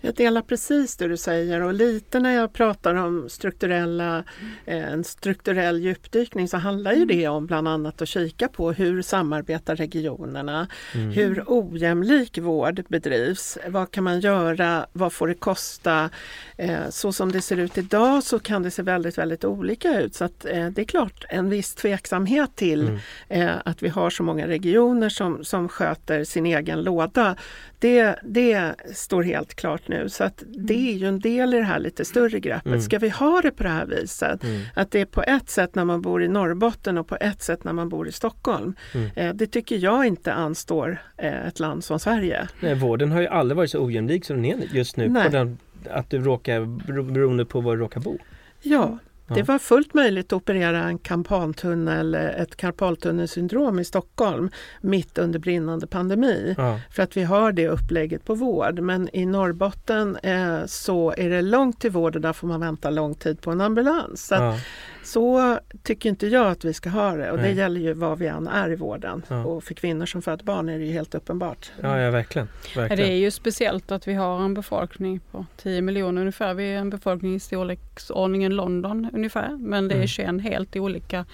Jag 0.00 0.14
delar 0.14 0.42
precis 0.42 0.96
det 0.96 1.08
du 1.08 1.16
säger 1.16 1.62
och 1.62 1.74
lite 1.74 2.20
när 2.20 2.34
jag 2.34 2.52
pratar 2.52 2.94
om 2.94 3.28
strukturella, 3.28 4.24
eh, 4.64 4.92
en 4.92 5.04
strukturell 5.04 5.80
djupdykning 5.80 6.48
så 6.48 6.56
handlar 6.56 6.92
ju 6.92 7.04
det 7.04 7.28
om 7.28 7.46
bland 7.46 7.68
annat 7.68 8.02
att 8.02 8.08
kika 8.08 8.48
på 8.48 8.72
hur 8.72 9.02
samarbetar 9.02 9.76
regionerna, 9.76 10.68
mm. 10.94 11.10
hur 11.10 11.44
ojämlik 11.46 12.38
vård 12.38 12.84
bedrivs, 12.88 13.58
vad 13.68 13.90
kan 13.90 14.04
man 14.04 14.20
göra, 14.20 14.86
vad 14.92 15.12
får 15.12 15.28
det 15.28 15.34
kosta? 15.34 16.10
Eh, 16.56 16.88
så 16.90 17.12
som 17.12 17.32
det 17.32 17.42
ser 17.42 17.56
ut 17.56 17.78
idag 17.78 18.22
så 18.22 18.38
kan 18.38 18.62
det 18.62 18.70
se 18.70 18.82
väldigt, 18.82 19.18
väldigt 19.18 19.44
olika 19.44 20.00
ut 20.00 20.14
så 20.14 20.24
att 20.24 20.44
eh, 20.44 20.66
det 20.66 20.80
är 20.80 20.84
klart 20.84 21.24
en 21.28 21.50
viss 21.50 21.74
tveksamhet 21.74 22.56
till 22.56 23.00
mm. 23.28 23.58
att 23.64 23.82
vi 23.82 23.88
har 23.88 24.10
så 24.10 24.22
många 24.22 24.48
regioner 24.48 25.08
som, 25.08 25.44
som 25.44 25.68
sköter 25.68 26.24
sin 26.24 26.46
egen 26.46 26.82
låda. 26.82 27.36
Det, 27.78 28.16
det 28.22 28.74
står 28.94 29.22
helt 29.22 29.54
klart 29.54 29.88
nu 29.88 30.08
så 30.08 30.24
att 30.24 30.42
det 30.46 30.90
är 30.90 30.92
ju 30.92 31.06
en 31.06 31.20
del 31.20 31.54
i 31.54 31.56
det 31.56 31.62
här 31.62 31.78
lite 31.78 32.04
större 32.04 32.40
greppet. 32.40 32.66
Mm. 32.66 32.80
Ska 32.80 32.98
vi 32.98 33.08
ha 33.08 33.40
det 33.42 33.50
på 33.50 33.62
det 33.62 33.68
här 33.68 33.86
viset? 33.86 34.44
Mm. 34.44 34.62
Att 34.74 34.90
det 34.90 35.00
är 35.00 35.04
på 35.04 35.22
ett 35.22 35.50
sätt 35.50 35.74
när 35.74 35.84
man 35.84 36.02
bor 36.02 36.22
i 36.22 36.28
Norrbotten 36.28 36.98
och 36.98 37.08
på 37.08 37.16
ett 37.20 37.42
sätt 37.42 37.64
när 37.64 37.72
man 37.72 37.88
bor 37.88 38.08
i 38.08 38.12
Stockholm. 38.12 38.74
Mm. 38.94 39.10
Eh, 39.14 39.34
det 39.34 39.46
tycker 39.46 39.76
jag 39.76 40.06
inte 40.06 40.32
anstår 40.32 41.02
eh, 41.16 41.46
ett 41.46 41.60
land 41.60 41.84
som 41.84 41.98
Sverige. 41.98 42.48
Nej, 42.60 42.74
vården 42.74 43.12
har 43.12 43.20
ju 43.20 43.26
aldrig 43.26 43.56
varit 43.56 43.70
så 43.70 43.84
ojämlik 43.84 44.24
som 44.24 44.42
den 44.42 44.44
är 44.44 44.74
just 44.74 44.96
nu. 44.96 45.14
På 45.22 45.28
den, 45.28 45.58
att 45.90 46.10
du 46.10 46.18
råkar, 46.18 46.60
beroende 47.02 47.44
på 47.44 47.60
var 47.60 47.76
du 47.76 47.82
råkar 47.82 48.00
bo. 48.00 48.18
Ja, 48.62 48.98
det 49.34 49.42
var 49.42 49.58
fullt 49.58 49.94
möjligt 49.94 50.26
att 50.26 50.32
operera 50.32 50.82
en 50.82 50.98
kampantunnel, 50.98 52.14
ett 52.14 52.56
karpaltunnelsyndrom 52.56 53.78
i 53.78 53.84
Stockholm 53.84 54.50
mitt 54.80 55.18
under 55.18 55.38
brinnande 55.38 55.86
pandemi. 55.86 56.54
Ja. 56.58 56.80
För 56.90 57.02
att 57.02 57.16
vi 57.16 57.22
har 57.22 57.52
det 57.52 57.68
upplägget 57.68 58.24
på 58.24 58.34
vård. 58.34 58.80
Men 58.80 59.08
i 59.12 59.26
Norrbotten 59.26 60.16
eh, 60.16 60.66
så 60.66 61.14
är 61.16 61.30
det 61.30 61.42
långt 61.42 61.80
till 61.80 61.90
vård 61.90 62.14
och 62.14 62.22
där 62.22 62.32
får 62.32 62.48
man 62.48 62.60
vänta 62.60 62.90
lång 62.90 63.14
tid 63.14 63.40
på 63.40 63.50
en 63.50 63.60
ambulans. 63.60 64.26
Så 64.26 64.34
ja. 64.34 64.58
Så 65.06 65.58
tycker 65.82 66.08
inte 66.08 66.26
jag 66.26 66.46
att 66.46 66.64
vi 66.64 66.74
ska 66.74 66.90
ha 66.90 67.12
det 67.16 67.30
och 67.30 67.38
Nej. 67.38 67.48
det 67.48 67.60
gäller 67.60 67.80
ju 67.80 67.92
var 67.92 68.16
vi 68.16 68.26
än 68.26 68.48
är 68.48 68.72
i 68.72 68.76
vården. 68.76 69.22
Ja. 69.28 69.44
Och 69.44 69.64
för 69.64 69.74
kvinnor 69.74 70.06
som 70.06 70.22
föder 70.22 70.44
barn 70.44 70.68
är 70.68 70.78
det 70.78 70.84
ju 70.84 70.92
helt 70.92 71.14
uppenbart. 71.14 71.72
Ja, 71.80 72.00
ja 72.00 72.10
verkligen. 72.10 72.48
verkligen. 72.76 73.08
Det 73.08 73.12
är 73.12 73.16
ju 73.16 73.30
speciellt 73.30 73.92
att 73.92 74.08
vi 74.08 74.14
har 74.14 74.44
en 74.44 74.54
befolkning 74.54 75.20
på 75.30 75.46
10 75.56 75.82
miljoner 75.82 76.20
ungefär. 76.20 76.54
Vi 76.54 76.72
är 76.72 76.78
en 76.78 76.90
befolkning 76.90 77.34
i 77.34 77.40
storleksordningen 77.40 78.56
London 78.56 79.10
ungefär. 79.12 79.56
Men 79.58 79.88
det 79.88 79.94
är 79.94 80.06
21 80.06 80.28
mm. 80.28 80.40
helt 80.44 80.76
olika 80.76 81.24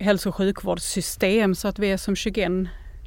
hälso 0.00 0.28
och 0.28 0.34
sjukvårdssystem 0.34 1.54
så 1.54 1.68
att 1.68 1.78
vi 1.78 1.90
är 1.90 1.96
som 1.96 2.16
21 2.16 2.50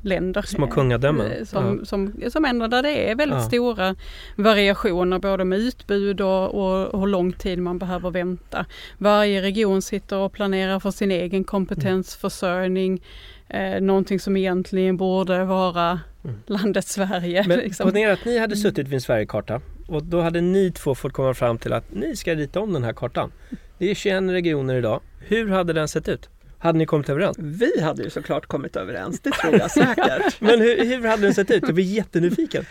länder. 0.05 0.41
Små 0.41 0.67
kungadömen. 0.67 1.31
Eh, 1.31 1.43
som, 1.43 1.77
ja. 1.79 1.85
som, 1.85 2.13
som 2.29 2.45
ändå 2.45 2.67
där 2.67 2.83
det 2.83 3.11
är 3.11 3.15
väldigt 3.15 3.39
ja. 3.39 3.47
stora 3.47 3.95
variationer 4.35 5.19
både 5.19 5.45
med 5.45 5.59
utbud 5.59 6.21
och, 6.21 6.53
och 6.53 6.99
hur 6.99 7.07
lång 7.07 7.33
tid 7.33 7.59
man 7.59 7.79
behöver 7.79 8.09
vänta. 8.11 8.65
Varje 8.97 9.41
region 9.41 9.81
sitter 9.81 10.17
och 10.17 10.31
planerar 10.31 10.79
för 10.79 10.91
sin 10.91 11.11
egen 11.11 11.43
kompetensförsörjning. 11.43 13.01
Eh, 13.47 13.81
någonting 13.81 14.19
som 14.19 14.37
egentligen 14.37 14.97
borde 14.97 15.43
vara 15.43 15.99
mm. 16.23 16.35
landet 16.45 16.87
Sverige. 16.87 17.45
Men 17.47 17.59
liksom. 17.59 17.91
ponera 17.91 18.13
att 18.13 18.25
ni 18.25 18.37
hade 18.37 18.53
mm. 18.53 18.63
suttit 18.63 18.87
vid 18.87 18.93
en 18.93 19.01
Sverigekarta 19.01 19.61
och 19.87 20.03
då 20.03 20.21
hade 20.21 20.41
ni 20.41 20.71
två 20.71 20.95
fått 20.95 21.13
komma 21.13 21.33
fram 21.33 21.57
till 21.57 21.73
att 21.73 21.93
ni 21.93 22.15
ska 22.15 22.35
rita 22.35 22.59
om 22.59 22.73
den 22.73 22.83
här 22.83 22.93
kartan. 22.93 23.31
Det 23.77 23.91
är 23.91 23.95
21 23.95 24.23
regioner 24.23 24.75
idag. 24.75 25.01
Hur 25.19 25.49
hade 25.49 25.73
den 25.73 25.87
sett 25.87 26.07
ut? 26.07 26.29
Hade 26.65 26.77
ni 26.77 26.85
kommit 26.85 27.09
överens? 27.09 27.37
Vi 27.39 27.81
hade 27.81 28.03
ju 28.03 28.09
såklart 28.09 28.45
kommit 28.45 28.75
överens, 28.75 29.19
det 29.19 29.31
tror 29.31 29.55
jag 29.55 29.71
säkert. 29.71 30.35
Men 30.41 30.61
hur, 30.61 30.85
hur 30.85 31.07
hade 31.07 31.21
den 31.21 31.33
sett 31.33 31.51
ut? 31.51 31.63
Jag 31.65 31.75
blir 31.75 31.85
jättenyfiken. 31.85 32.65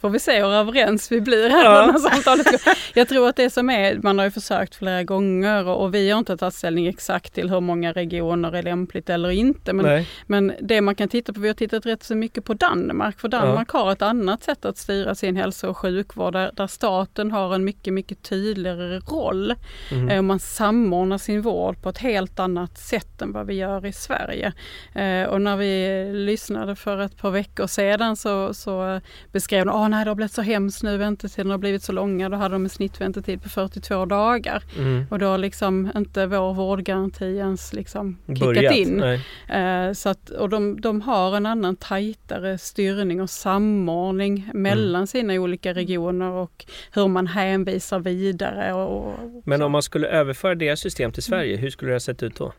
Får 0.00 0.10
vi 0.10 0.18
se 0.18 0.42
hur 0.42 0.52
överens 0.52 1.12
vi 1.12 1.20
blir 1.20 1.50
här 1.50 1.64
ja. 1.64 1.86
när 1.86 1.98
samtalet 1.98 2.46
Jag 2.94 3.08
tror 3.08 3.28
att 3.28 3.36
det 3.36 3.50
som 3.50 3.70
är, 3.70 3.98
man 4.02 4.18
har 4.18 4.24
ju 4.24 4.30
försökt 4.30 4.74
flera 4.74 5.02
gånger 5.02 5.66
och, 5.66 5.82
och 5.82 5.94
vi 5.94 6.10
har 6.10 6.18
inte 6.18 6.36
tagit 6.36 6.54
ställning 6.54 6.86
exakt 6.86 7.34
till 7.34 7.50
hur 7.50 7.60
många 7.60 7.92
regioner 7.92 8.52
är 8.52 8.62
lämpligt 8.62 9.10
eller 9.10 9.30
inte. 9.30 9.72
Men, 9.72 10.04
men 10.26 10.52
det 10.60 10.80
man 10.80 10.94
kan 10.94 11.08
titta 11.08 11.32
på, 11.32 11.40
vi 11.40 11.48
har 11.48 11.54
tittat 11.54 11.86
rätt 11.86 12.02
så 12.02 12.14
mycket 12.14 12.44
på 12.44 12.54
Danmark, 12.54 13.20
för 13.20 13.28
Danmark 13.28 13.70
ja. 13.72 13.78
har 13.78 13.92
ett 13.92 14.02
annat 14.02 14.42
sätt 14.42 14.64
att 14.64 14.78
styra 14.78 15.14
sin 15.14 15.36
hälso 15.36 15.68
och 15.68 15.76
sjukvård 15.76 16.32
där, 16.32 16.50
där 16.54 16.66
staten 16.66 17.30
har 17.30 17.54
en 17.54 17.64
mycket, 17.64 17.92
mycket 17.92 18.22
tydligare 18.22 18.98
roll. 18.98 19.54
Mm. 19.90 20.26
Man 20.26 20.38
samordnar 20.38 21.18
sin 21.18 21.42
vård 21.42 21.82
på 21.82 21.88
ett 21.88 21.98
helt 21.98 22.38
annat 22.38 22.78
sätt 22.78 23.22
än 23.22 23.32
vad 23.32 23.46
vi 23.46 23.54
gör 23.54 23.86
i 23.86 23.92
Sverige. 23.92 24.52
Eh, 24.94 25.28
och 25.28 25.40
när 25.40 25.56
vi 25.56 26.04
lyssnade 26.12 26.76
för 26.76 27.00
ett 27.00 27.16
par 27.16 27.30
veckor 27.30 27.66
sedan 27.66 28.16
så, 28.16 28.54
så 28.54 29.00
beskrev 29.32 29.66
de, 29.66 29.85
nej 29.88 30.04
det 30.04 30.10
har 30.10 30.14
blivit 30.14 30.32
så 30.32 30.42
hemskt 30.42 30.82
nu, 30.82 30.96
väntetiderna 30.96 31.54
har 31.54 31.58
blivit 31.58 31.82
så 31.82 31.92
långa. 31.92 32.28
Då 32.28 32.36
hade 32.36 32.54
de 32.54 32.64
en 32.64 32.70
snittväntetid 32.70 33.42
på 33.42 33.48
42 33.48 34.04
dagar. 34.04 34.62
Mm. 34.78 35.06
Och 35.10 35.18
då 35.18 35.26
har 35.26 35.38
liksom 35.38 35.90
inte 35.96 36.26
vår 36.26 36.54
vårdgaranti 36.54 37.24
ens 37.24 37.72
liksom 37.72 38.18
kickat 38.26 38.40
Börjat, 38.40 38.74
in. 38.74 39.02
Uh, 39.02 39.92
så 39.92 40.08
att, 40.08 40.30
och 40.30 40.48
de, 40.48 40.80
de 40.80 41.00
har 41.00 41.36
en 41.36 41.46
annan 41.46 41.76
tajtare 41.76 42.58
styrning 42.58 43.22
och 43.22 43.30
samordning 43.30 44.50
mellan 44.54 44.94
mm. 44.94 45.06
sina 45.06 45.34
olika 45.34 45.74
regioner 45.74 46.30
och 46.30 46.66
hur 46.92 47.08
man 47.08 47.26
hänvisar 47.26 47.98
vidare. 47.98 48.72
Och, 48.72 49.06
och 49.06 49.42
Men 49.44 49.62
om 49.62 49.72
man 49.72 49.82
skulle 49.82 50.08
överföra 50.08 50.54
deras 50.54 50.80
system 50.80 51.12
till 51.12 51.22
Sverige, 51.22 51.52
mm. 51.52 51.62
hur 51.62 51.70
skulle 51.70 51.90
det 51.90 51.94
ha 51.94 52.00
sett 52.00 52.22
ut 52.22 52.36
då? 52.36 52.52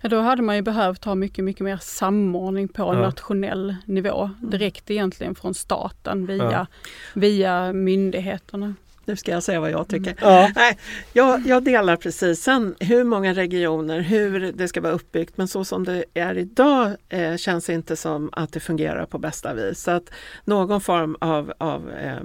Ja, 0.00 0.08
då 0.08 0.20
hade 0.20 0.42
man 0.42 0.56
ju 0.56 0.62
behövt 0.62 1.04
ha 1.04 1.14
mycket, 1.14 1.44
mycket 1.44 1.64
mer 1.64 1.78
samordning 1.82 2.68
på 2.68 2.82
ja. 2.82 2.92
nationell 2.92 3.76
nivå. 3.84 4.30
Mm. 4.38 4.50
Direkt 4.50 4.90
egentligen 4.90 5.34
från 5.34 5.54
staten 5.54 6.26
via, 6.26 6.52
ja. 6.52 6.66
via 7.14 7.72
myndigheterna. 7.72 8.74
Nu 9.08 9.16
ska 9.16 9.30
jag 9.30 9.42
säga 9.42 9.60
vad 9.60 9.70
jag 9.70 9.88
tycker. 9.88 10.14
Ja. 10.20 10.50
Nej, 10.56 10.78
jag, 11.12 11.46
jag, 11.46 11.64
delar 11.64 11.96
precis. 11.96 12.42
Sen 12.42 12.74
hur 12.80 13.04
många 13.04 13.34
regioner, 13.34 14.00
hur 14.00 14.52
det 14.52 14.68
ska 14.68 14.80
vara 14.80 14.92
uppbyggt, 14.92 15.36
men 15.36 15.48
så 15.48 15.64
som 15.64 15.84
det 15.84 16.04
är 16.14 16.38
idag 16.38 16.92
eh, 17.08 17.36
känns 17.36 17.70
inte 17.70 17.96
som 17.96 18.30
att 18.32 18.52
det 18.52 18.60
fungerar 18.60 19.06
på 19.06 19.18
bästa 19.18 19.54
vis. 19.54 19.82
Så 19.82 19.90
att 19.90 20.10
någon 20.44 20.80
form 20.80 21.16
av, 21.20 21.52
av 21.58 21.90
eh, 21.90 22.20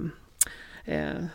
eh, 0.85 1.25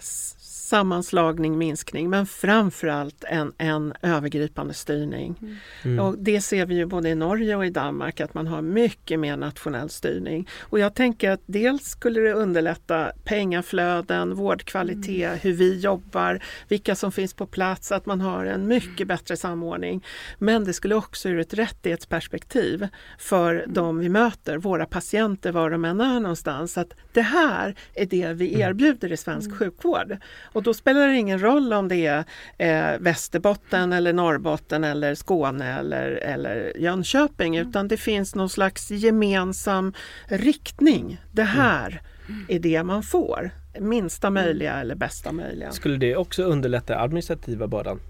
sammanslagning, 0.69 1.59
minskning, 1.59 2.11
men 2.11 2.27
framförallt 2.27 3.25
en, 3.25 3.53
en 3.59 3.95
övergripande 4.03 4.75
styrning. 4.75 5.35
Mm. 5.43 5.57
mm. 5.85 6.05
Och 6.05 6.19
det 6.19 6.41
ser 6.41 6.67
vi 6.67 6.75
ju 6.75 6.87
både 6.87 7.09
i 7.09 7.15
Norge 7.15 7.57
och 7.57 7.67
i 7.67 7.71
Danmark 7.71 8.21
att 8.21 8.35
man 8.35 8.47
har 8.47 8.63
mycket 8.63 9.21
mer 9.21 9.37
nationell 9.37 9.91
styrning. 9.91 10.49
Och 10.61 10.79
jag 10.79 10.95
tänker 10.95 11.31
att 11.31 11.41
dels 11.47 11.85
skulle 11.85 12.21
det 12.21 12.33
underlätta 12.33 13.13
pengaflöden, 13.25 14.35
vårdkvalitet, 14.35 15.29
mm. 15.29 15.39
hur 15.43 15.53
vi 15.53 15.79
jobbar, 15.79 16.43
vilka 16.69 16.95
som 16.95 17.13
finns 17.13 17.35
på 17.35 17.47
plats, 17.47 17.93
att 17.93 18.07
man 18.07 18.21
har 18.21 18.47
en 18.47 18.67
mycket 18.67 19.09
bättre 19.09 19.37
samordning. 19.37 20.05
Men 20.39 20.65
det 20.65 20.73
skulle 20.73 20.95
också 20.95 21.29
ur 21.29 21.39
ett 21.39 21.55
rättighetsperspektiv 21.55 22.89
för 23.19 23.55
mm. 23.55 23.75
de 23.75 23.99
vi 23.99 24.09
möter, 24.09 24.59
våra 24.59 24.87
patienter 24.87 25.53
var 25.53 25.71
de 25.71 25.85
än 25.85 26.01
är 26.01 26.21
någonstans, 26.21 26.79
att 26.79 26.95
det 27.13 27.23
här 27.23 27.75
är 27.95 28.07
det 28.07 28.33
vi 28.33 28.55
mm. 28.55 28.69
erbjuder 28.69 29.13
i 29.13 29.17
svensk 29.17 29.47
mm. 29.47 29.59
sjukvård. 29.59 30.19
Och 30.59 30.65
då 30.65 30.75
spelar 30.75 31.09
det 31.09 31.17
ingen 31.17 31.39
roll 31.39 31.73
om 31.73 31.89
det 31.89 32.07
är 32.07 32.25
eh, 32.59 32.99
Västerbotten 33.01 33.93
eller 33.93 34.13
Norrbotten 34.13 34.85
eller 34.85 35.15
Skåne 35.15 35.79
eller, 35.79 36.11
eller 36.11 36.73
Jönköping 36.77 37.57
mm. 37.57 37.69
utan 37.69 37.89
det 37.89 37.97
finns 37.97 38.35
någon 38.35 38.49
slags 38.49 38.91
gemensam 38.91 39.93
riktning. 40.27 41.21
Det 41.33 41.43
mm. 41.43 41.55
här 41.55 42.03
mm. 42.29 42.47
är 42.49 42.59
det 42.59 42.83
man 42.83 43.03
får. 43.03 43.51
Minsta 43.81 44.27
mm. 44.27 44.45
möjliga 44.45 44.75
eller 44.75 44.95
bästa 44.95 45.33
möjliga. 45.33 45.71
Skulle 45.71 45.97
det 45.97 46.17
också 46.17 46.43
underlätta 46.43 47.01
administrativa 47.01 47.67
bördan? 47.67 48.01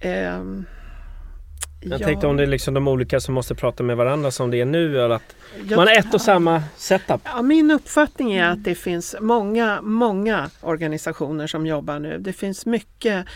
Eh, 0.00 0.42
jag 1.84 2.00
ja. 2.00 2.06
tänkte 2.06 2.26
om 2.26 2.36
det 2.36 2.42
är 2.42 2.46
liksom 2.46 2.74
de 2.74 2.88
olika 2.88 3.20
som 3.20 3.34
måste 3.34 3.54
prata 3.54 3.82
med 3.82 3.96
varandra 3.96 4.30
som 4.30 4.50
det 4.50 4.60
är 4.60 4.64
nu. 4.64 5.00
Eller 5.00 5.14
att 5.14 5.36
jag, 5.68 5.76
man 5.76 5.86
har 5.86 5.94
ett 5.94 6.14
och 6.14 6.20
samma 6.20 6.62
setup. 6.76 7.20
Ja, 7.24 7.42
min 7.42 7.70
uppfattning 7.70 8.32
är 8.32 8.50
att 8.50 8.64
det 8.64 8.74
finns 8.74 9.16
många, 9.20 9.82
många 9.82 10.50
organisationer 10.60 11.46
som 11.46 11.66
jobbar 11.66 11.98
nu. 11.98 12.18
Det 12.18 12.32
finns 12.32 12.66
mycket 12.66 13.26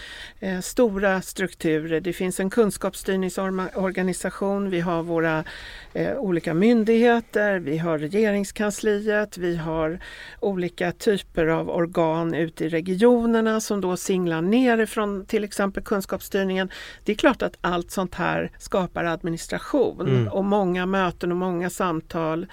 eh, 0.40 0.60
stora 0.60 1.22
strukturer. 1.22 2.00
Det 2.00 2.12
finns 2.12 2.40
en 2.40 2.50
kunskapsstyrningsorganisation. 2.50 4.70
Vi 4.70 4.80
har 4.80 5.02
våra 5.02 5.44
eh, 5.92 6.16
olika 6.16 6.54
myndigheter. 6.54 7.58
Vi 7.58 7.78
har 7.78 7.98
regeringskansliet. 7.98 9.38
Vi 9.38 9.56
har 9.56 9.98
olika 10.40 10.92
typer 10.92 11.46
av 11.46 11.70
organ 11.70 12.34
ute 12.34 12.64
i 12.64 12.68
regionerna 12.68 13.60
som 13.60 13.80
då 13.80 13.96
singlar 13.96 14.42
ner 14.42 14.86
från 14.86 15.26
till 15.26 15.44
exempel 15.44 15.82
kunskapsstyrningen. 15.82 16.70
Det 17.04 17.12
är 17.12 17.16
klart 17.16 17.42
att 17.42 17.56
allt 17.60 17.90
sånt 17.90 18.14
här 18.14 18.37
skapar 18.58 19.04
administration 19.04 20.08
mm. 20.08 20.28
och 20.28 20.44
många 20.44 20.86
möten 20.86 21.32
och 21.32 21.38
många 21.38 21.70
samtal 21.70 22.46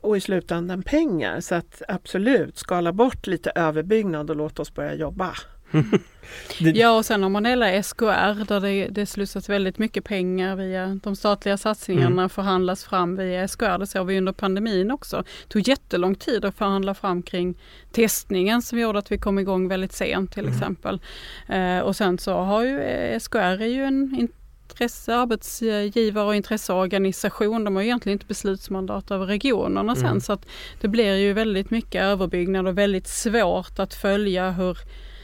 och 0.00 0.16
i 0.16 0.20
slutändan 0.20 0.82
pengar. 0.82 1.40
Så 1.40 1.54
att 1.54 1.82
absolut, 1.88 2.58
skala 2.58 2.92
bort 2.92 3.26
lite 3.26 3.52
överbyggnad 3.54 4.30
och 4.30 4.36
låt 4.36 4.58
oss 4.58 4.74
börja 4.74 4.94
jobba. 4.94 5.34
Ja 6.58 6.96
och 6.96 7.04
sen 7.04 7.22
har 7.22 7.30
man 7.30 7.44
hela 7.44 7.82
SKR 7.82 8.44
där 8.44 8.60
det, 8.60 8.88
det 8.88 9.06
slussas 9.06 9.48
väldigt 9.48 9.78
mycket 9.78 10.04
pengar 10.04 10.56
via 10.56 11.00
de 11.02 11.16
statliga 11.16 11.56
satsningarna 11.56 12.22
mm. 12.22 12.28
förhandlas 12.28 12.84
fram 12.84 13.16
via 13.16 13.48
SKR. 13.48 13.78
Det 13.78 13.86
såg 13.86 14.06
vi 14.06 14.18
under 14.18 14.32
pandemin 14.32 14.90
också. 14.90 15.16
Det 15.16 15.48
tog 15.48 15.68
jättelång 15.68 16.14
tid 16.14 16.44
att 16.44 16.54
förhandla 16.54 16.94
fram 16.94 17.22
kring 17.22 17.58
testningen 17.92 18.62
som 18.62 18.78
gjorde 18.78 18.98
att 18.98 19.12
vi 19.12 19.18
kom 19.18 19.38
igång 19.38 19.68
väldigt 19.68 19.92
sent 19.92 20.32
till 20.32 20.44
mm. 20.44 20.54
exempel. 20.54 21.00
Eh, 21.48 21.78
och 21.78 21.96
sen 21.96 22.18
så 22.18 22.32
har 22.32 22.64
ju 22.64 22.80
eh, 22.80 23.18
SKR 23.18 23.38
är 23.38 23.66
ju 23.66 23.84
en 23.84 24.28
intresse, 24.78 25.14
arbetsgivare 25.14 26.26
och 26.26 26.34
intresseorganisation. 26.34 27.64
De 27.64 27.76
har 27.76 27.82
egentligen 27.82 28.14
inte 28.14 28.26
beslutsmandat 28.26 29.10
över 29.10 29.26
regionerna 29.26 29.96
sen 29.96 30.06
mm. 30.06 30.20
så 30.20 30.32
att 30.32 30.46
det 30.80 30.88
blir 30.88 31.16
ju 31.16 31.32
väldigt 31.32 31.70
mycket 31.70 32.02
överbyggnad 32.02 32.66
och 32.66 32.78
väldigt 32.78 33.08
svårt 33.08 33.78
att 33.78 33.94
följa 33.94 34.50
hur 34.50 34.78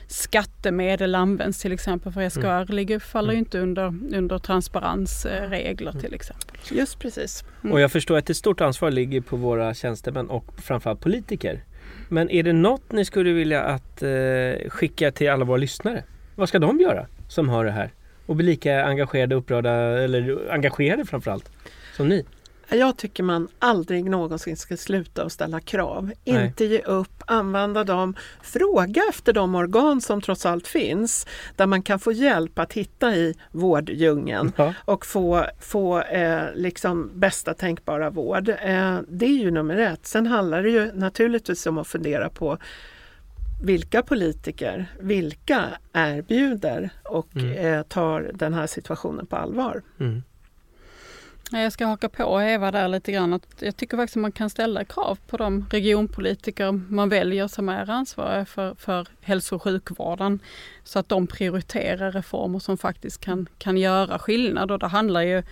skattemedel 0.06 1.14
används 1.14 1.60
till 1.60 1.72
exempel 1.72 2.12
för 2.12 2.28
SKR 2.28 2.46
mm. 2.46 2.66
ligger, 2.68 2.98
faller 2.98 3.32
ju 3.32 3.36
mm. 3.36 3.44
inte 3.44 3.58
under, 3.58 3.86
under 4.16 4.38
transparensregler 4.38 5.90
mm. 5.90 6.02
till 6.02 6.14
exempel. 6.14 6.56
Just 6.70 6.98
precis. 6.98 7.44
Mm. 7.62 7.72
Och 7.72 7.80
jag 7.80 7.92
förstår 7.92 8.18
att 8.18 8.30
ett 8.30 8.36
stort 8.36 8.60
ansvar 8.60 8.90
ligger 8.90 9.20
på 9.20 9.36
våra 9.36 9.74
tjänstemän 9.74 10.30
och 10.30 10.44
framförallt 10.56 11.00
politiker. 11.00 11.64
Men 12.08 12.30
är 12.30 12.42
det 12.42 12.52
något 12.52 12.92
ni 12.92 13.04
skulle 13.04 13.32
vilja 13.32 13.62
att 13.62 14.02
eh, 14.02 14.10
skicka 14.68 15.12
till 15.12 15.30
alla 15.30 15.44
våra 15.44 15.56
lyssnare? 15.56 16.04
Vad 16.34 16.48
ska 16.48 16.58
de 16.58 16.80
göra 16.80 17.06
som 17.28 17.48
hör 17.48 17.64
det 17.64 17.70
här? 17.70 17.92
Och 18.26 18.36
bli 18.36 18.46
lika 18.46 18.84
engagerade, 18.84 19.34
upprörda 19.34 19.72
eller 19.98 20.50
engagerade 20.50 21.04
framförallt 21.04 21.50
som 21.96 22.08
ni? 22.08 22.24
Jag 22.68 22.96
tycker 22.96 23.22
man 23.22 23.48
aldrig 23.58 24.10
någonsin 24.10 24.56
ska 24.56 24.76
sluta 24.76 25.24
att 25.24 25.32
ställa 25.32 25.60
krav. 25.60 26.12
Nej. 26.24 26.46
Inte 26.46 26.64
ge 26.64 26.78
upp, 26.78 27.22
använda 27.26 27.84
dem. 27.84 28.14
Fråga 28.42 29.02
efter 29.10 29.32
de 29.32 29.54
organ 29.54 30.00
som 30.00 30.20
trots 30.20 30.46
allt 30.46 30.66
finns 30.66 31.26
där 31.56 31.66
man 31.66 31.82
kan 31.82 31.98
få 31.98 32.12
hjälp 32.12 32.58
att 32.58 32.72
hitta 32.72 33.16
i 33.16 33.34
vårddjungeln 33.50 34.52
ja. 34.56 34.74
och 34.84 35.06
få, 35.06 35.46
få 35.60 36.00
eh, 36.00 36.42
liksom 36.54 37.10
bästa 37.14 37.54
tänkbara 37.54 38.10
vård. 38.10 38.48
Eh, 38.48 38.98
det 39.08 39.26
är 39.26 39.38
ju 39.38 39.50
nummer 39.50 39.76
ett. 39.76 40.06
Sen 40.06 40.26
handlar 40.26 40.62
det 40.62 40.70
ju 40.70 40.92
naturligtvis 40.92 41.66
om 41.66 41.78
att 41.78 41.88
fundera 41.88 42.28
på 42.28 42.58
vilka 43.64 44.02
politiker, 44.02 44.86
vilka 45.00 45.68
erbjuder 45.92 46.90
och 47.02 47.36
mm. 47.36 47.66
eh, 47.66 47.82
tar 47.82 48.30
den 48.34 48.54
här 48.54 48.66
situationen 48.66 49.26
på 49.26 49.36
allvar. 49.36 49.82
Mm. 50.00 50.22
Jag 51.50 51.72
ska 51.72 51.86
haka 51.86 52.08
på 52.08 52.42
Eva 52.42 52.70
där 52.70 52.88
lite 52.88 53.12
grann. 53.12 53.32
Att 53.32 53.46
jag 53.58 53.76
tycker 53.76 53.96
faktiskt 53.96 54.16
att 54.16 54.20
man 54.20 54.32
kan 54.32 54.50
ställa 54.50 54.84
krav 54.84 55.18
på 55.26 55.36
de 55.36 55.66
regionpolitiker 55.70 56.72
man 56.72 57.08
väljer 57.08 57.48
som 57.48 57.68
är 57.68 57.90
ansvariga 57.90 58.44
för, 58.44 58.74
för 58.74 59.08
hälso 59.20 59.54
och 59.56 59.62
sjukvården. 59.62 60.40
Så 60.84 60.98
att 60.98 61.08
de 61.08 61.26
prioriterar 61.26 62.12
reformer 62.12 62.58
som 62.58 62.78
faktiskt 62.78 63.20
kan, 63.20 63.48
kan 63.58 63.76
göra 63.76 64.18
skillnad. 64.18 64.70
Och 64.70 64.78
det 64.78 64.86
handlar 64.86 65.22
ju 65.22 65.42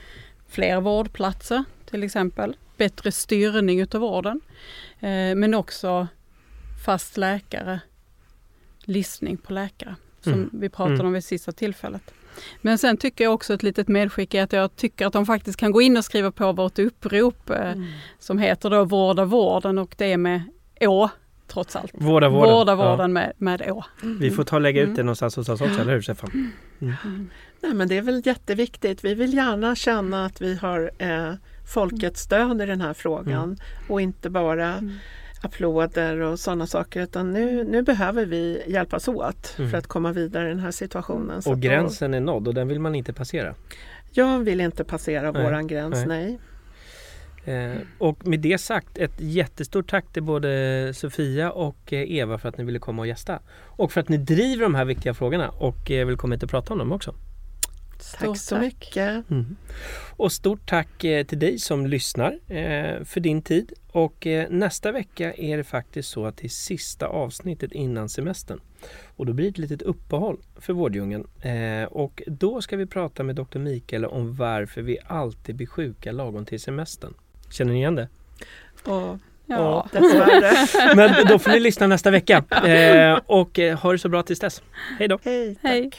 fler 0.48 0.80
vårdplatser 0.80 1.64
till 1.90 2.02
exempel, 2.02 2.56
bättre 2.76 3.12
styrning 3.12 3.80
utav 3.80 4.00
vården. 4.00 4.40
Eh, 5.00 5.34
men 5.34 5.54
också 5.54 6.06
fast 6.84 7.16
läkare, 7.16 7.80
listning 8.84 9.36
på 9.36 9.52
läkare 9.52 9.96
som 10.20 10.32
mm. 10.32 10.50
vi 10.52 10.68
pratade 10.68 10.94
mm. 10.94 11.06
om 11.06 11.12
vid 11.12 11.24
sista 11.24 11.52
tillfället. 11.52 12.14
Men 12.60 12.78
sen 12.78 12.96
tycker 12.96 13.24
jag 13.24 13.34
också 13.34 13.54
ett 13.54 13.62
litet 13.62 13.88
medskick 13.88 14.34
är 14.34 14.42
att 14.42 14.52
jag 14.52 14.76
tycker 14.76 15.06
att 15.06 15.12
de 15.12 15.26
faktiskt 15.26 15.58
kan 15.58 15.72
gå 15.72 15.82
in 15.82 15.96
och 15.96 16.04
skriva 16.04 16.30
på 16.30 16.52
vårt 16.52 16.78
upprop 16.78 17.50
eh, 17.50 17.72
mm. 17.72 17.86
som 18.18 18.38
heter 18.38 18.70
då 18.70 18.84
Vårda 18.84 19.24
vården 19.24 19.78
och 19.78 19.94
det 19.98 20.12
är 20.12 20.16
med 20.16 20.42
Å 20.80 21.10
trots 21.46 21.76
allt. 21.76 21.92
Vårda 21.94 22.28
vården, 22.28 22.54
Vårda 22.54 22.74
vården 22.74 22.98
ja. 22.98 23.06
med, 23.08 23.32
med 23.36 23.70
Å. 23.70 23.84
Mm. 24.02 24.18
Vi 24.18 24.30
får 24.30 24.44
ta 24.44 24.56
och 24.56 24.62
lägga 24.62 24.80
ut 24.80 24.86
mm. 24.86 24.96
det 24.96 25.02
någonstans 25.02 25.36
hos 25.36 25.48
oss 25.48 25.60
också, 25.60 25.80
eller 25.80 25.92
hur 25.92 26.02
Stefan? 26.02 26.52
Mm. 26.80 27.30
Nej 27.60 27.74
men 27.74 27.88
det 27.88 27.96
är 27.96 28.02
väl 28.02 28.22
jätteviktigt. 28.24 29.04
Vi 29.04 29.14
vill 29.14 29.34
gärna 29.34 29.76
känna 29.76 30.26
att 30.26 30.40
vi 30.40 30.54
har 30.54 30.90
eh, 30.98 31.34
folkets 31.74 32.20
stöd 32.20 32.62
i 32.62 32.66
den 32.66 32.80
här 32.80 32.94
frågan 32.94 33.44
mm. 33.44 33.58
och 33.88 34.00
inte 34.00 34.30
bara 34.30 34.80
applåder 35.42 36.20
och 36.20 36.40
sådana 36.40 36.66
saker 36.66 37.02
utan 37.02 37.32
nu, 37.32 37.64
nu 37.64 37.82
behöver 37.82 38.26
vi 38.26 38.62
hjälpas 38.66 39.08
åt 39.08 39.54
mm. 39.58 39.70
för 39.70 39.78
att 39.78 39.86
komma 39.86 40.12
vidare 40.12 40.46
i 40.46 40.48
den 40.48 40.60
här 40.60 40.70
situationen. 40.70 41.42
Och 41.46 41.60
gränsen 41.60 42.10
då, 42.10 42.16
är 42.16 42.20
nådd 42.20 42.48
och 42.48 42.54
den 42.54 42.68
vill 42.68 42.80
man 42.80 42.94
inte 42.94 43.12
passera? 43.12 43.54
Jag 44.10 44.38
vill 44.38 44.60
inte 44.60 44.84
passera 44.84 45.32
nej, 45.32 45.42
våran 45.42 45.66
gräns, 45.66 46.06
nej. 46.06 46.06
nej. 46.06 46.38
Eh, 47.44 47.78
och 47.98 48.26
med 48.26 48.40
det 48.40 48.58
sagt 48.58 48.98
ett 48.98 49.14
jättestort 49.18 49.90
tack 49.90 50.12
till 50.12 50.22
både 50.22 50.92
Sofia 50.94 51.50
och 51.50 51.92
eh, 51.92 52.12
Eva 52.12 52.38
för 52.38 52.48
att 52.48 52.58
ni 52.58 52.64
ville 52.64 52.78
komma 52.78 53.02
och 53.02 53.08
gästa. 53.08 53.38
Och 53.66 53.92
för 53.92 54.00
att 54.00 54.08
ni 54.08 54.16
driver 54.16 54.62
de 54.62 54.74
här 54.74 54.84
viktiga 54.84 55.14
frågorna 55.14 55.48
och 55.48 55.90
eh, 55.90 56.06
vill 56.06 56.16
komma 56.16 56.34
hit 56.34 56.42
och 56.42 56.50
prata 56.50 56.72
om 56.72 56.78
dem 56.78 56.92
också. 56.92 57.14
Tack 58.18 58.38
så 58.38 58.54
tack. 58.54 58.64
mycket. 58.64 59.30
Mm. 59.30 59.56
Och 60.16 60.32
stort 60.32 60.68
tack 60.68 61.04
eh, 61.04 61.26
till 61.26 61.38
dig 61.38 61.58
som 61.58 61.86
lyssnar 61.86 62.38
eh, 62.48 63.04
för 63.04 63.20
din 63.20 63.42
tid. 63.42 63.72
Och 63.92 64.26
eh, 64.26 64.50
nästa 64.50 64.92
vecka 64.92 65.34
är 65.34 65.56
det 65.56 65.64
faktiskt 65.64 66.08
så 66.08 66.26
att 66.26 66.36
det 66.36 66.46
är 66.46 66.48
sista 66.48 67.06
avsnittet 67.06 67.72
innan 67.72 68.08
semestern. 68.08 68.60
Och 69.16 69.26
då 69.26 69.32
blir 69.32 69.44
det 69.44 69.50
ett 69.50 69.58
litet 69.58 69.82
uppehåll 69.82 70.38
för 70.56 70.72
Vårdjungeln. 70.72 71.26
Och 71.90 72.22
då 72.26 72.62
ska 72.62 72.76
vi 72.76 72.86
prata 72.86 73.22
med 73.22 73.36
Dr. 73.36 73.58
Mikael 73.58 74.04
om 74.04 74.34
varför 74.34 74.82
vi 74.82 74.98
alltid 75.06 75.54
blir 75.54 75.66
sjuka 75.66 76.12
lagom 76.12 76.46
till 76.46 76.60
semestern. 76.60 77.14
Känner 77.50 77.72
ni 77.72 77.78
igen 77.78 77.94
det? 77.94 78.08
Ja. 78.86 79.18
Ja, 79.46 79.88
dessvärre. 79.92 80.94
Men 80.96 81.26
då 81.26 81.38
får 81.38 81.50
ni 81.50 81.60
lyssna 81.60 81.86
nästa 81.86 82.10
vecka. 82.10 82.44
och 83.26 83.58
ha 83.82 83.92
det 83.92 83.98
så 83.98 84.08
bra 84.08 84.22
tills 84.22 84.40
dess. 84.40 84.62
Hej 84.98 85.08
då! 85.08 85.18
Hej, 85.24 85.54
tack. 85.54 85.70
Hej. 85.70 85.90